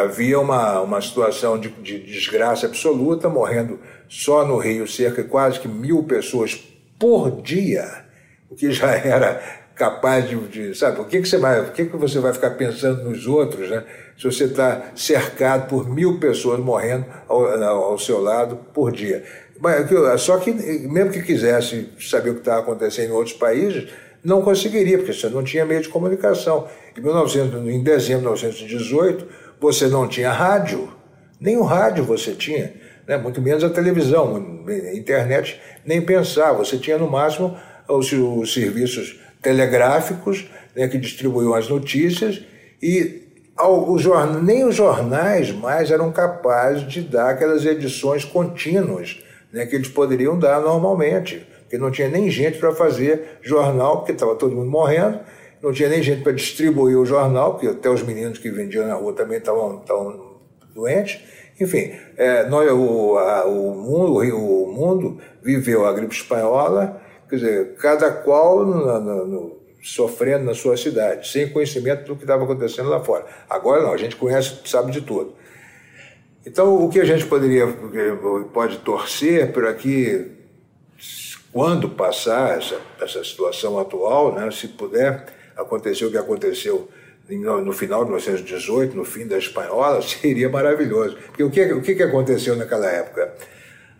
havia 0.04 0.40
uma, 0.40 0.80
uma 0.80 1.02
situação 1.02 1.60
de, 1.60 1.68
de 1.68 2.00
desgraça 2.00 2.66
absoluta, 2.66 3.28
morrendo 3.28 3.78
só 4.08 4.48
no 4.48 4.56
Rio 4.56 4.88
cerca 4.88 5.22
de 5.22 5.28
quase 5.28 5.60
que 5.60 5.68
mil 5.68 6.04
pessoas 6.04 6.58
por 6.98 7.42
dia, 7.42 8.06
o 8.50 8.56
que 8.56 8.72
já 8.72 8.90
era 8.96 9.44
capaz 9.76 10.30
de, 10.30 10.38
de 10.48 10.74
sabe, 10.74 11.02
o 11.02 11.04
que, 11.04 11.20
que 11.20 11.28
você 11.28 11.38
vai, 11.38 11.60
o 11.60 11.72
que, 11.74 11.88
que 11.88 11.98
você 11.98 12.20
vai 12.20 12.32
ficar 12.32 12.52
pensando 12.52 13.04
nos 13.04 13.28
outros, 13.28 13.70
né? 13.70 13.84
Se 14.18 14.24
você 14.24 14.46
está 14.46 14.92
cercado 14.96 15.68
por 15.68 15.90
mil 15.90 16.18
pessoas 16.18 16.58
morrendo 16.58 17.06
ao, 17.28 17.44
ao 17.44 18.00
seu 18.00 18.22
lado 18.22 18.56
por 18.74 18.94
dia. 18.94 19.26
Só 20.20 20.38
que 20.38 20.54
mesmo 20.54 21.12
que 21.12 21.22
quisesse 21.22 21.90
saber 22.00 22.30
o 22.30 22.36
que 22.36 22.40
estava 22.40 22.62
acontecendo 22.62 23.10
em 23.10 23.14
outros 23.14 23.36
países, 23.36 23.90
não 24.24 24.42
conseguiria, 24.42 24.98
porque 24.98 25.14
você 25.14 25.30
não 25.30 25.44
tinha 25.44 25.66
meio 25.66 25.82
de 25.82 25.90
comunicação. 25.90 26.68
Em, 26.98 27.02
1900, 27.02 27.68
em 27.68 27.84
dezembro 27.84 28.34
de 28.36 28.46
1918, 28.46 29.28
você 29.60 29.88
não 29.88 30.08
tinha 30.08 30.32
rádio, 30.32 30.90
nem 31.40 31.58
o 31.58 31.64
rádio 31.64 32.04
você 32.04 32.32
tinha, 32.34 32.74
né? 33.08 33.18
muito 33.18 33.42
menos 33.42 33.64
a 33.64 33.70
televisão, 33.70 34.64
a 34.68 34.96
internet, 34.96 35.60
nem 35.86 36.02
pensar. 36.02 36.54
Você 36.54 36.78
tinha 36.78 36.98
no 36.98 37.10
máximo 37.10 37.58
os, 37.88 38.12
os 38.12 38.54
serviços 38.54 39.20
telegráficos 39.42 40.46
né, 40.76 40.88
que 40.88 40.98
distribuíam 40.98 41.54
as 41.54 41.70
notícias 41.70 42.42
e 42.82 43.24
ao, 43.56 43.90
o 43.90 43.98
jornal, 43.98 44.42
nem 44.42 44.64
os 44.64 44.76
jornais 44.76 45.52
mais 45.52 45.90
eram 45.90 46.12
capazes 46.12 46.88
de 46.88 47.02
dar 47.02 47.32
aquelas 47.32 47.66
edições 47.66 48.24
contínuas 48.24 49.20
né, 49.52 49.66
que 49.66 49.76
eles 49.76 49.88
poderiam 49.88 50.38
dar 50.38 50.62
normalmente, 50.62 51.48
porque 51.68 51.78
não 51.78 51.92
tinha 51.92 52.08
nem 52.08 52.30
gente 52.30 52.58
para 52.58 52.74
fazer 52.74 53.40
jornal, 53.42 53.98
porque 53.98 54.14
estava 54.14 54.36
todo 54.36 54.56
mundo 54.56 54.72
morrendo, 54.72 55.20
não 55.62 55.72
tinha 55.74 55.90
nem 55.90 56.02
gente 56.02 56.24
para 56.24 56.32
distribuir 56.32 56.98
o 56.98 57.06
jornal, 57.06 57.54
porque 57.54 57.68
até 57.68 57.90
os 57.90 58.02
meninos 58.02 58.40
que 58.40 58.50
vendiam 58.50 58.88
na 58.88 58.96
rua 58.96 59.14
também 59.14 59.38
estavam 59.38 59.84
doentes. 60.74 61.20
Enfim, 61.60 61.92
é, 62.16 62.48
nós, 62.48 62.72
o, 62.72 63.18
a, 63.18 63.46
o, 63.46 63.76
mundo, 63.76 64.16
o 64.36 64.72
mundo 64.72 65.18
viveu 65.44 65.86
a 65.86 65.94
gripe 65.94 66.14
espanhola, 66.14 67.02
Quer 67.30 67.36
dizer, 67.36 67.76
cada 67.76 68.10
qual 68.10 68.66
no, 68.66 69.58
sofrendo 69.82 70.46
na 70.46 70.54
sua 70.54 70.78
cidade, 70.78 71.28
sem 71.28 71.50
conhecimento 71.50 72.06
do 72.06 72.16
que 72.16 72.24
estava 72.24 72.44
acontecendo 72.44 72.90
lá 72.90 73.04
fora. 73.04 73.26
Agora 73.50 73.84
não, 73.84 73.94
a 73.94 73.98
gente 73.98 74.16
conhece, 74.16 74.62
sabe 74.66 74.92
de 74.92 75.02
tudo. 75.02 75.36
Então, 76.46 76.86
o 76.86 76.90
que 76.90 77.00
a 77.02 77.06
gente 77.06 77.26
poderia, 77.26 77.68
pode 78.54 78.78
torcer 78.78 79.52
para 79.52 79.74
que, 79.74 80.32
quando 81.58 81.90
passar 81.90 82.56
essa, 82.56 82.80
essa 83.02 83.24
situação 83.24 83.80
atual, 83.80 84.32
né, 84.32 84.48
se 84.52 84.68
puder 84.68 85.26
acontecer 85.58 86.06
o 86.06 86.12
que 86.12 86.18
aconteceu 86.18 86.88
no, 87.28 87.74
final 87.74 88.02
de 88.02 88.12
1918, 88.12 88.96
no 88.96 89.04
fim 89.04 89.26
da 89.26 89.40
Espanhola, 89.40 90.00
seria 90.06 90.50
maravilhoso. 90.50 91.18
Porque 91.26 91.44
o 91.44 91.50
que, 91.50 91.74
o 91.74 91.82
que 91.82 92.04
aconteceu 92.04 92.56
naquela 92.56 92.86
época? 92.86 93.34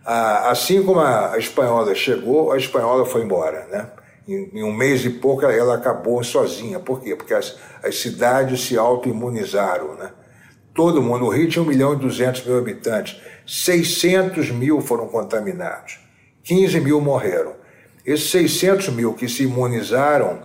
Assim 0.04 0.84
como 0.84 1.00
a 1.00 1.36
espanhola 1.36 1.92
chegou, 1.96 2.52
a 2.52 2.56
espanhola 2.56 3.04
foi 3.04 3.22
embora, 3.22 3.66
né? 3.72 3.90
Em, 4.28 4.62
um 4.62 4.72
mês 4.72 5.04
e 5.04 5.10
pouco 5.10 5.44
ela 5.44 5.74
acabou 5.74 6.22
sozinha. 6.22 6.78
Por 6.78 7.02
quê? 7.02 7.16
Porque 7.16 7.34
as, 7.34 7.58
as 7.82 7.98
cidades 7.98 8.60
se 8.60 8.78
auto-imunizaram, 8.78 9.96
né? 9.96 10.12
Todo 10.72 11.02
mundo, 11.02 11.24
o 11.24 11.28
Rio 11.28 11.48
tinha 11.48 11.64
1 11.64 11.66
milhão 11.66 11.94
e 11.94 11.96
200 11.96 12.46
mil 12.46 12.56
habitantes, 12.56 13.20
600 13.44 14.52
mil 14.52 14.80
foram 14.80 15.08
contaminados, 15.08 15.98
15 16.48 16.80
mil 16.80 17.00
morreram. 17.00 17.52
Esses 18.04 18.30
600 18.30 18.88
mil 18.88 19.14
que 19.14 19.28
se 19.28 19.44
imunizaram, 19.44 20.40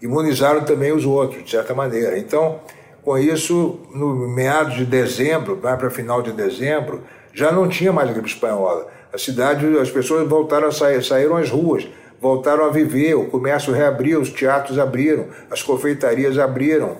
imunizaram 0.00 0.64
também 0.64 0.92
os 0.92 1.04
outros, 1.04 1.44
de 1.44 1.50
certa 1.50 1.74
maneira. 1.74 2.16
Então, 2.18 2.60
com 3.02 3.18
isso, 3.18 3.80
no 3.92 4.28
meados 4.28 4.76
de 4.76 4.86
dezembro, 4.86 5.56
vai 5.56 5.76
para 5.76 5.90
final 5.90 6.22
de 6.22 6.32
dezembro, 6.32 7.02
já 7.34 7.52
não 7.52 7.68
tinha 7.68 7.92
mais 7.92 8.10
gripe 8.10 8.28
espanhola 8.28 8.86
a 9.12 9.18
cidade, 9.18 9.66
as 9.78 9.90
pessoas 9.90 10.28
voltaram 10.28 10.68
a 10.68 10.72
sair, 10.72 11.02
saíram 11.02 11.36
às 11.36 11.50
ruas, 11.50 11.88
voltaram 12.20 12.64
a 12.64 12.68
viver, 12.68 13.14
o 13.14 13.26
comércio 13.26 13.72
reabriu, 13.72 14.20
os 14.20 14.30
teatros 14.30 14.78
abriram, 14.78 15.26
as 15.50 15.62
confeitarias 15.62 16.38
abriram, 16.38 16.96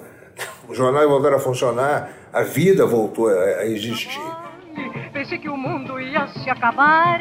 os 0.68 0.77
jornais 0.77 1.09
voltaram 1.09 1.37
a 1.37 1.40
funcionar, 1.40 2.11
a 2.33 2.42
vida 2.42 2.87
voltou 2.87 3.29
a, 3.29 3.66
existir. 3.66 4.21
Pensei 5.12 5.38
que 5.38 5.49
o 5.49 5.57
mundo 5.57 6.01
ia 6.01 6.27
se 6.29 6.49
acabar 6.49 7.21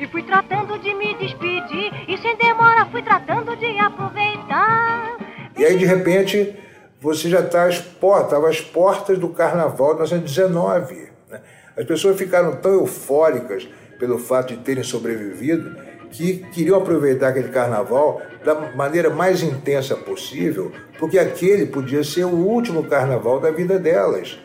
e 0.00 0.06
fui 0.08 0.22
tratando 0.22 0.78
de 0.78 0.94
me 0.94 1.14
despedir 1.16 1.92
e 2.08 2.18
sem 2.18 2.36
demora 2.36 2.86
fui 2.86 3.02
tratando 3.02 3.56
de 3.56 3.78
aproveitar. 3.78 5.16
E 5.56 5.64
aí 5.64 5.76
de 5.78 5.84
repente 5.84 6.54
você 7.00 7.28
já 7.28 7.40
está 7.40 7.64
às 7.64 7.78
portas, 7.78 8.24
estava 8.26 8.48
às 8.48 8.60
portas 8.60 9.18
do 9.18 9.28
Carnaval 9.28 9.94
de 9.94 10.02
1919. 10.02 11.08
Né? 11.30 11.40
As 11.76 11.84
pessoas 11.84 12.16
ficaram 12.16 12.56
tão 12.56 12.72
eufóricas 12.72 13.68
pelo 13.98 14.18
fato 14.18 14.54
de 14.54 14.62
terem 14.62 14.82
sobrevivido, 14.82 15.76
que 16.10 16.38
queriam 16.52 16.78
aproveitar 16.78 17.28
aquele 17.28 17.48
carnaval 17.48 18.20
da 18.44 18.54
maneira 18.74 19.10
mais 19.10 19.42
intensa 19.42 19.96
possível, 19.96 20.72
porque 20.98 21.18
aquele 21.18 21.66
podia 21.66 22.04
ser 22.04 22.24
o 22.24 22.34
último 22.34 22.84
carnaval 22.84 23.40
da 23.40 23.50
vida 23.50 23.78
delas. 23.78 24.38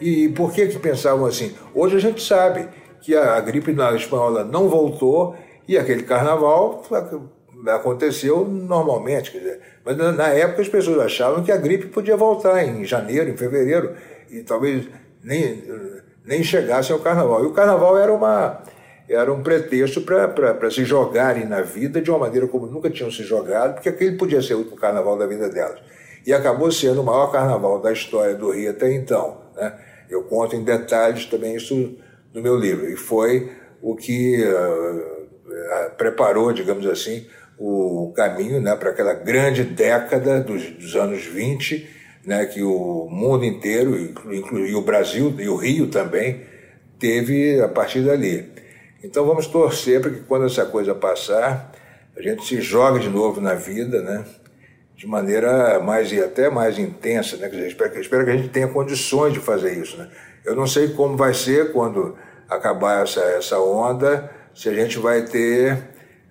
E 0.00 0.28
por 0.30 0.52
que 0.52 0.66
que 0.66 0.78
pensavam 0.78 1.26
assim? 1.26 1.54
Hoje 1.74 1.96
a 1.96 2.00
gente 2.00 2.22
sabe 2.22 2.68
que 3.02 3.16
a 3.16 3.40
gripe 3.40 3.74
espanhola 3.96 4.44
não 4.44 4.68
voltou 4.68 5.36
e 5.66 5.76
aquele 5.76 6.04
carnaval 6.04 6.82
aconteceu 7.66 8.44
normalmente. 8.44 9.32
Quer 9.32 9.38
dizer, 9.38 9.60
mas 9.84 9.96
na 9.96 10.28
época 10.28 10.62
as 10.62 10.68
pessoas 10.68 11.00
achavam 11.00 11.42
que 11.42 11.52
a 11.52 11.56
gripe 11.56 11.86
podia 11.86 12.16
voltar 12.16 12.64
em 12.64 12.84
janeiro, 12.84 13.28
em 13.28 13.36
fevereiro, 13.36 13.94
e 14.30 14.42
talvez 14.42 14.88
nem, 15.22 15.62
nem 16.24 16.42
chegasse 16.42 16.92
ao 16.92 17.00
carnaval. 17.00 17.44
E 17.44 17.46
o 17.46 17.52
carnaval 17.52 17.98
era, 17.98 18.12
uma, 18.12 18.62
era 19.08 19.32
um 19.32 19.42
pretexto 19.42 20.00
para 20.02 20.70
se 20.70 20.84
jogarem 20.84 21.44
na 21.44 21.60
vida 21.60 22.00
de 22.00 22.10
uma 22.10 22.20
maneira 22.20 22.46
como 22.46 22.66
nunca 22.66 22.88
tinham 22.88 23.10
se 23.10 23.24
jogado, 23.24 23.74
porque 23.74 23.88
aquele 23.88 24.16
podia 24.16 24.40
ser 24.40 24.54
o 24.54 24.58
último 24.58 24.76
carnaval 24.76 25.18
da 25.18 25.26
vida 25.26 25.48
delas. 25.48 25.80
E 26.24 26.32
acabou 26.32 26.70
sendo 26.70 27.00
o 27.00 27.04
maior 27.04 27.32
carnaval 27.32 27.80
da 27.80 27.92
história 27.92 28.34
do 28.36 28.50
Rio 28.50 28.70
até 28.70 28.92
então. 28.92 29.38
Né? 29.56 29.72
Eu 30.08 30.22
conto 30.22 30.54
em 30.54 30.62
detalhes 30.62 31.26
também 31.26 31.56
isso 31.56 31.96
no 32.32 32.40
meu 32.40 32.56
livro. 32.56 32.88
E 32.88 32.96
foi 32.96 33.50
o 33.80 33.96
que 33.96 34.42
uh, 34.42 35.96
preparou, 35.96 36.52
digamos 36.52 36.86
assim, 36.86 37.26
o 37.58 38.12
caminho 38.16 38.60
né, 38.60 38.74
para 38.76 38.90
aquela 38.90 39.14
grande 39.14 39.64
década 39.64 40.40
dos, 40.40 40.70
dos, 40.70 40.96
anos 40.96 41.24
20, 41.24 41.88
né, 42.26 42.46
que 42.46 42.62
o 42.62 43.08
mundo 43.10 43.44
inteiro, 43.44 43.96
incluindo 44.32 44.78
o 44.78 44.82
Brasil 44.82 45.34
e 45.38 45.48
o 45.48 45.56
Rio 45.56 45.88
também, 45.88 46.42
teve 46.98 47.60
a 47.60 47.68
partir 47.68 48.00
dali. 48.00 48.50
Então 49.02 49.26
vamos 49.26 49.46
torcer 49.46 50.00
para 50.00 50.10
que 50.10 50.20
quando 50.20 50.46
essa 50.46 50.64
coisa 50.64 50.94
passar, 50.94 51.72
a 52.16 52.22
gente 52.22 52.44
se 52.46 52.60
jogue 52.60 53.00
de 53.00 53.08
novo 53.08 53.40
na 53.40 53.54
vida, 53.54 54.00
né? 54.02 54.24
de 55.02 55.08
maneira 55.08 55.80
mais 55.80 56.12
e 56.12 56.22
até 56.22 56.48
mais 56.48 56.78
intensa, 56.78 57.36
né? 57.36 57.50
Espero, 57.66 58.00
espero 58.00 58.24
que 58.24 58.30
a 58.30 58.36
gente 58.36 58.50
tenha 58.50 58.68
condições 58.68 59.32
de 59.32 59.40
fazer 59.40 59.76
isso, 59.76 59.96
né? 59.96 60.08
Eu 60.44 60.56
não 60.56 60.66
sei 60.66 60.88
como 60.88 61.16
vai 61.16 61.34
ser 61.34 61.72
quando 61.72 62.16
acabar 62.48 63.02
essa, 63.02 63.20
essa 63.20 63.58
onda, 63.60 64.30
se 64.54 64.68
a 64.68 64.74
gente 64.74 64.98
vai 64.98 65.22
ter 65.22 65.78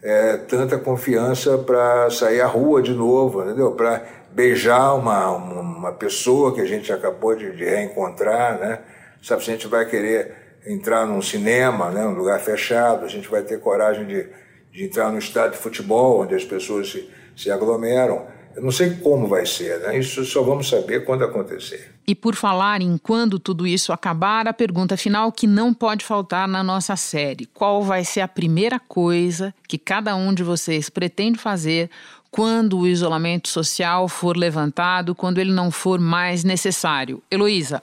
é, 0.04 0.38
tanta 0.38 0.78
confiança 0.78 1.58
para 1.58 2.10
sair 2.10 2.42
à 2.42 2.48
rua 2.48 2.82
de 2.82 2.94
novo, 2.94 3.42
entendeu? 3.44 3.72
Para 3.72 4.04
beijar 4.32 4.94
uma, 4.96 5.30
uma 5.30 5.92
pessoa 5.94 6.54
que 6.54 6.62
a 6.62 6.66
gente 6.66 6.92
acabou 6.92 7.36
de, 7.36 7.56
de, 7.56 7.64
reencontrar, 7.64 8.60
né? 8.60 8.80
Sabe, 9.22 9.44
se 9.44 9.52
a 9.52 9.54
gente 9.54 9.68
vai 9.68 9.86
querer 9.86 10.36
entrar 10.66 11.06
num 11.06 11.22
cinema, 11.22 11.90
né, 11.90 12.06
um 12.06 12.14
lugar 12.14 12.40
fechado, 12.40 13.06
a 13.06 13.08
gente 13.08 13.28
vai 13.28 13.42
ter 13.42 13.60
coragem 13.60 14.06
de, 14.06 14.28
de 14.72 14.86
entrar 14.86 15.12
no 15.12 15.18
estádio 15.18 15.52
de 15.52 15.58
futebol, 15.58 16.22
onde 16.22 16.36
as 16.36 16.44
pessoas 16.44 16.92
se, 16.92 17.10
se 17.36 17.52
aglomeram. 17.52 18.26
Eu 18.56 18.64
não 18.64 18.72
sei 18.72 18.96
como 18.96 19.28
vai 19.28 19.46
ser, 19.46 19.80
né? 19.80 19.98
Isso 19.98 20.26
só 20.26 20.42
vamos 20.42 20.68
saber 20.68 21.06
quando 21.06 21.24
acontecer. 21.24 21.94
E 22.06 22.14
por 22.14 22.36
falar 22.36 22.82
em 22.82 22.98
quando 22.98 23.40
tudo 23.40 23.66
isso 23.66 23.94
acabar, 23.94 24.48
a 24.48 24.54
pergunta 24.54 24.98
final 24.98 25.32
que 25.32 25.48
não 25.48 25.74
pode 25.74 26.04
faltar 26.04 26.48
na 26.48 26.64
nossa 26.64 26.96
série: 26.96 27.46
qual 27.48 27.82
vai 27.82 28.04
ser 28.04 28.22
a 28.22 28.28
primeira 28.28 28.80
coisa 28.80 29.54
que 29.68 29.78
cada 29.78 30.16
um 30.16 30.34
de 30.34 30.44
vocês 30.44 30.90
pretende 30.90 31.40
fazer 31.40 31.90
quando 32.30 32.80
o 32.80 32.88
isolamento 32.88 33.50
social 33.50 34.08
for 34.08 34.36
levantado, 34.38 35.16
quando 35.16 35.40
ele 35.40 35.52
não 35.52 35.72
for 35.72 36.00
mais 36.00 36.44
necessário? 36.44 37.22
Heloísa. 37.30 37.82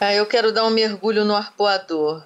Ah, 0.00 0.12
eu 0.12 0.26
quero 0.26 0.52
dar 0.52 0.64
um 0.64 0.70
mergulho 0.70 1.24
no 1.24 1.34
arpoador. 1.34 2.22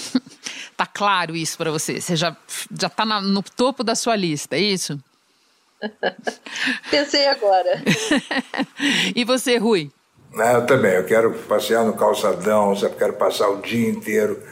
tá 0.76 0.86
claro 0.86 1.34
isso 1.34 1.56
para 1.56 1.70
você? 1.70 2.00
Você 2.00 2.14
já, 2.14 2.36
já 2.78 2.88
tá 2.88 3.04
na, 3.04 3.20
no 3.20 3.42
topo 3.42 3.82
da 3.82 3.94
sua 3.94 4.14
lista, 4.14 4.56
é 4.56 4.60
isso? 4.60 4.98
Pensei 6.90 7.26
agora. 7.26 7.82
e 9.14 9.24
você, 9.24 9.56
Rui? 9.56 9.90
Ah, 10.36 10.54
eu 10.54 10.66
também. 10.66 10.92
Eu 10.92 11.04
quero 11.04 11.32
passear 11.32 11.84
no 11.84 11.94
calçadão, 11.94 12.74
sabe? 12.76 12.96
Quero 12.96 13.14
passar 13.14 13.48
o 13.48 13.60
dia 13.60 13.88
inteiro, 13.88 14.42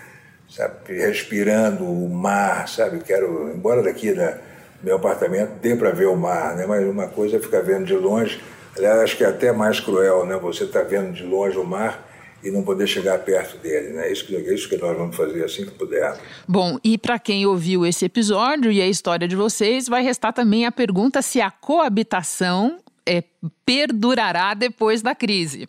sabe? 0.49 0.95
Respirando 0.95 1.85
o 1.85 2.09
mar, 2.09 2.69
sabe? 2.69 3.01
Quero, 3.01 3.51
embora 3.55 3.83
daqui 3.83 4.13
da 4.13 4.39
meu 4.83 4.97
apartamento 4.97 5.59
dê 5.61 5.77
para 5.77 5.91
ver 5.91 6.07
o 6.07 6.17
mar, 6.17 6.57
né? 6.57 6.65
Mas 6.67 6.87
uma 6.87 7.07
coisa 7.07 7.37
é 7.37 7.41
ficar 7.41 7.61
vendo 7.61 7.85
de 7.85 7.95
longe. 7.95 8.43
Aliás, 8.77 9.01
acho 9.01 9.17
que 9.17 9.25
é 9.25 9.29
até 9.29 9.53
mais 9.53 9.79
cruel, 9.79 10.25
né? 10.25 10.37
Você 10.37 10.65
está 10.65 10.83
vendo 10.83 11.13
de 11.13 11.23
longe 11.23 11.59
o 11.59 11.65
mar 11.65 12.10
e 12.43 12.51
não 12.51 12.63
poder 12.63 12.87
chegar 12.87 13.19
perto 13.19 13.59
dele. 13.59 13.91
Né? 13.91 14.09
É 14.09 14.13
isso 14.13 14.27
que, 14.27 14.37
é 14.37 14.55
isso 14.55 14.69
que 14.69 14.77
nós 14.77 14.97
vamos 14.97 15.17
fazer 15.17 15.45
assim 15.45 15.65
que 15.65 15.73
puder. 15.73 16.19
Bom, 16.49 16.79
e 16.83 16.97
para 16.97 17.19
quem 17.19 17.47
ouviu 17.47 17.85
esse 17.85 18.05
episódio 18.05 18.71
e 18.73 18.81
a 18.81 18.89
história 18.89 19.29
de 19.29 19.37
vocês, 19.37 19.89
vai 19.89 20.03
restar 20.03 20.33
também 20.33 20.67
a 20.67 20.73
pergunta 20.73 21.23
se 21.23 21.41
a 21.41 21.51
coabitação 21.51 22.79
é, 23.07 23.23
perdurará 23.65 24.55
depois 24.55 25.03
da 25.03 25.15
crise. 25.15 25.69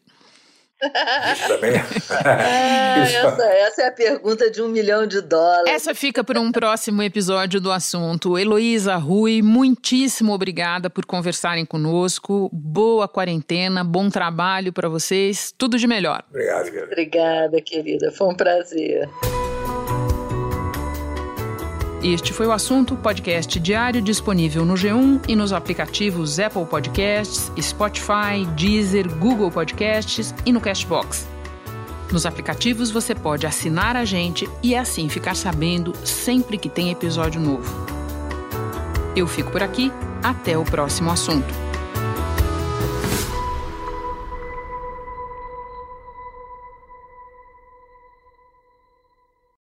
Isso 1.34 1.48
também. 1.48 1.72
É, 1.72 3.02
essa, 3.14 3.44
essa, 3.44 3.82
é 3.84 3.88
a 3.88 3.92
pergunta 3.92 4.50
de 4.50 4.62
um 4.62 4.68
milhão 4.68 5.06
de 5.06 5.22
dólares. 5.22 5.72
Essa 5.72 5.94
fica 5.94 6.24
para 6.24 6.40
um 6.40 6.52
próximo 6.52 7.04
episódio 7.04 7.62
do 7.62 7.72
assunto. 7.72 8.38
Heloísa 8.38 8.96
Rui, 8.96 9.42
muitíssimo 9.42 10.34
obrigada 10.34 10.90
por 10.90 11.06
conversarem 11.06 11.66
conosco. 11.66 12.50
Boa 12.52 13.08
quarentena, 13.08 13.84
bom 13.84 14.10
trabalho 14.10 14.74
para 14.74 14.90
vocês. 14.90 15.54
Tudo 15.56 15.78
de 15.78 15.88
melhor. 15.88 16.24
Obrigado, 16.30 16.66
querida. 16.66 16.86
Obrigada, 16.86 17.62
querida. 17.62 18.12
Foi 18.12 18.28
um 18.28 18.36
prazer. 18.36 19.10
Este 22.04 22.34
foi 22.34 22.48
o 22.48 22.52
assunto 22.52 22.96
podcast 22.96 23.60
diário 23.60 24.02
disponível 24.02 24.66
no 24.66 24.74
G1 24.74 25.22
e 25.28 25.36
nos 25.36 25.54
aplicativos 25.54 26.40
Apple 26.40 26.66
Podcasts, 26.66 27.52
Spotify, 27.62 28.44
Deezer, 28.58 29.08
Google 29.18 29.52
Podcasts 29.52 30.34
e 30.44 30.52
no 30.52 30.60
Cashbox. 30.60 31.28
Nos 32.12 32.26
aplicativos 32.26 32.90
você 32.90 33.14
pode 33.14 33.46
assinar 33.46 33.96
a 33.96 34.04
gente 34.04 34.50
e 34.64 34.76
assim 34.76 35.10
ficar 35.10 35.36
sabendo 35.36 35.94
sempre 36.04 36.58
que 36.58 36.70
tem 36.70 36.90
episódio 36.90 37.40
novo. 37.40 37.72
Eu 39.16 39.28
fico 39.28 39.52
por 39.52 39.62
aqui, 39.62 39.92
até 40.24 40.58
o 40.58 40.66
próximo 40.66 41.12
assunto. 41.12 41.71